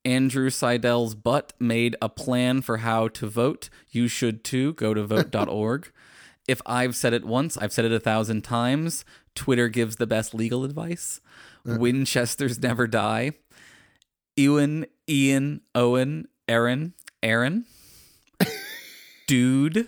[0.03, 3.69] Andrew Seidel's butt made a plan for how to vote.
[3.89, 4.73] You should too.
[4.73, 5.91] Go to vote.org.
[6.47, 9.05] if I've said it once, I've said it a thousand times.
[9.35, 11.21] Twitter gives the best legal advice.
[11.63, 13.33] Winchesters never die.
[14.35, 17.65] Ewan, Ian, Owen, Aaron, Aaron,
[19.27, 19.87] Dude,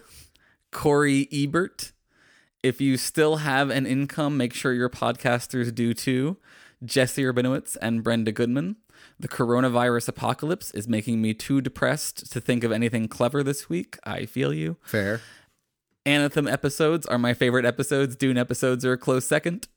[0.71, 1.92] Corey Ebert.
[2.63, 6.37] If you still have an income, make sure your podcasters do too.
[6.83, 8.77] Jesse Urbinowitz and Brenda Goodman.
[9.19, 13.97] The coronavirus apocalypse is making me too depressed to think of anything clever this week.
[14.05, 14.77] I feel you.
[14.81, 15.21] Fair.
[16.05, 18.15] Anathem episodes are my favorite episodes.
[18.15, 19.67] Dune episodes are a close second.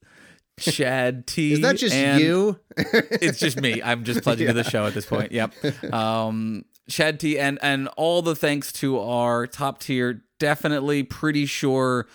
[0.58, 1.52] Chad T.
[1.54, 2.58] Is that just you?
[2.76, 3.82] it's just me.
[3.82, 5.32] I'm just pledging to the show at this point.
[5.32, 5.92] Yep.
[5.92, 12.06] Um, Chad T and and all the thanks to our top tier, definitely pretty sure,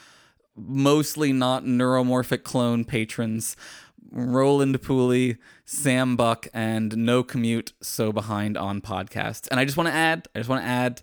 [0.55, 3.55] mostly not neuromorphic clone patrons.
[4.11, 9.47] Roland Pooley, Sam Buck, and No Commute So Behind on podcasts.
[9.49, 11.01] And I just want to add, I just want to add,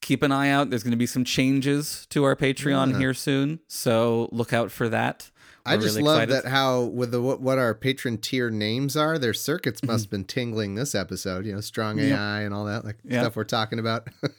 [0.00, 0.70] keep an eye out.
[0.70, 4.88] There's going to be some changes to our Patreon here soon, so look out for
[4.88, 5.30] that.
[5.68, 6.44] I just really love excited.
[6.44, 9.92] that how with the what, what our patron tier names are, their circuits Mm-hmm.
[9.92, 11.46] must have been tingling this episode.
[11.46, 13.22] You know, strong AI and all that like Yeah.
[13.22, 14.08] stuff we're talking about.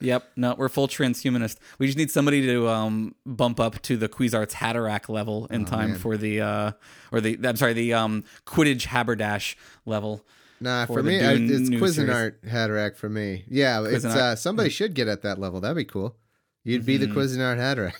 [0.00, 0.32] Yep.
[0.36, 1.56] No, we're full transhumanist.
[1.78, 5.84] We just need somebody to um bump up to the Quizarts Hatterack level in time
[5.84, 5.98] Oh, man.
[5.98, 6.72] for the uh
[7.10, 9.54] or the I'm sorry the um Quidditch Haberdash
[9.86, 10.22] level.
[10.60, 13.44] nah, For me, I, it's Cuisinart Hatterack for me.
[13.48, 15.60] Yeah, it's uh, somebody should get at that level.
[15.60, 16.16] That'd be cool.
[16.64, 17.18] You'd be the Mm-hmm.
[17.18, 17.94] Cuisinart Hatterack.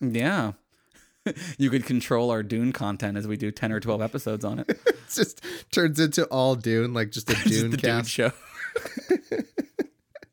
[0.00, 0.52] Yeah.
[1.58, 4.68] you could control our Dune content as we do 10 or 12 episodes on it.
[4.86, 8.10] it just turns into all Dune, like just a Just Dune Dune cast.
[8.10, 8.32] show.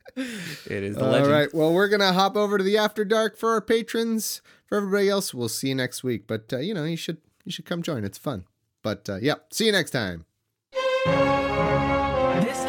[0.07, 1.31] it is the All legend.
[1.31, 1.53] right.
[1.53, 4.41] Well, we're gonna hop over to the After Dark for our patrons.
[4.65, 6.27] For everybody else, we'll see you next week.
[6.27, 8.03] But uh, you know, you should you should come join.
[8.03, 8.45] It's fun.
[8.83, 10.25] But uh, yeah, see you next time.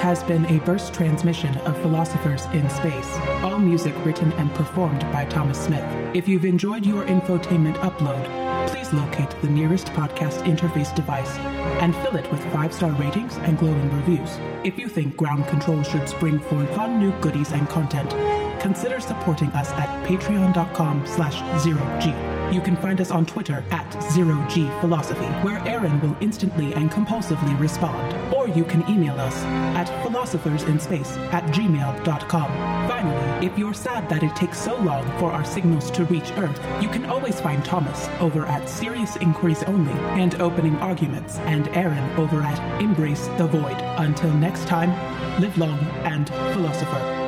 [0.03, 3.09] Has been a burst transmission of Philosophers in Space.
[3.45, 5.85] All music written and performed by Thomas Smith.
[6.13, 8.27] If you've enjoyed your infotainment upload,
[8.67, 11.31] please locate the nearest podcast interface device
[11.81, 14.41] and fill it with five-star ratings and glowing reviews.
[14.65, 18.11] If you think Ground Control should spring for fun new goodies and content,
[18.61, 22.42] consider supporting us at patreon.com slash zero-g.
[22.53, 28.35] You can find us on Twitter at ZeroGPhilosophy, where Aaron will instantly and compulsively respond.
[28.35, 29.43] Or you can email us
[29.75, 32.49] at philosophersinspace at gmail.com.
[32.89, 36.61] Finally, if you're sad that it takes so long for our signals to reach Earth,
[36.83, 42.11] you can always find Thomas over at Serious Inquiries Only and Opening Arguments, and Aaron
[42.19, 43.81] over at Embrace the Void.
[43.97, 44.91] Until next time,
[45.41, 47.22] live long and philosopher.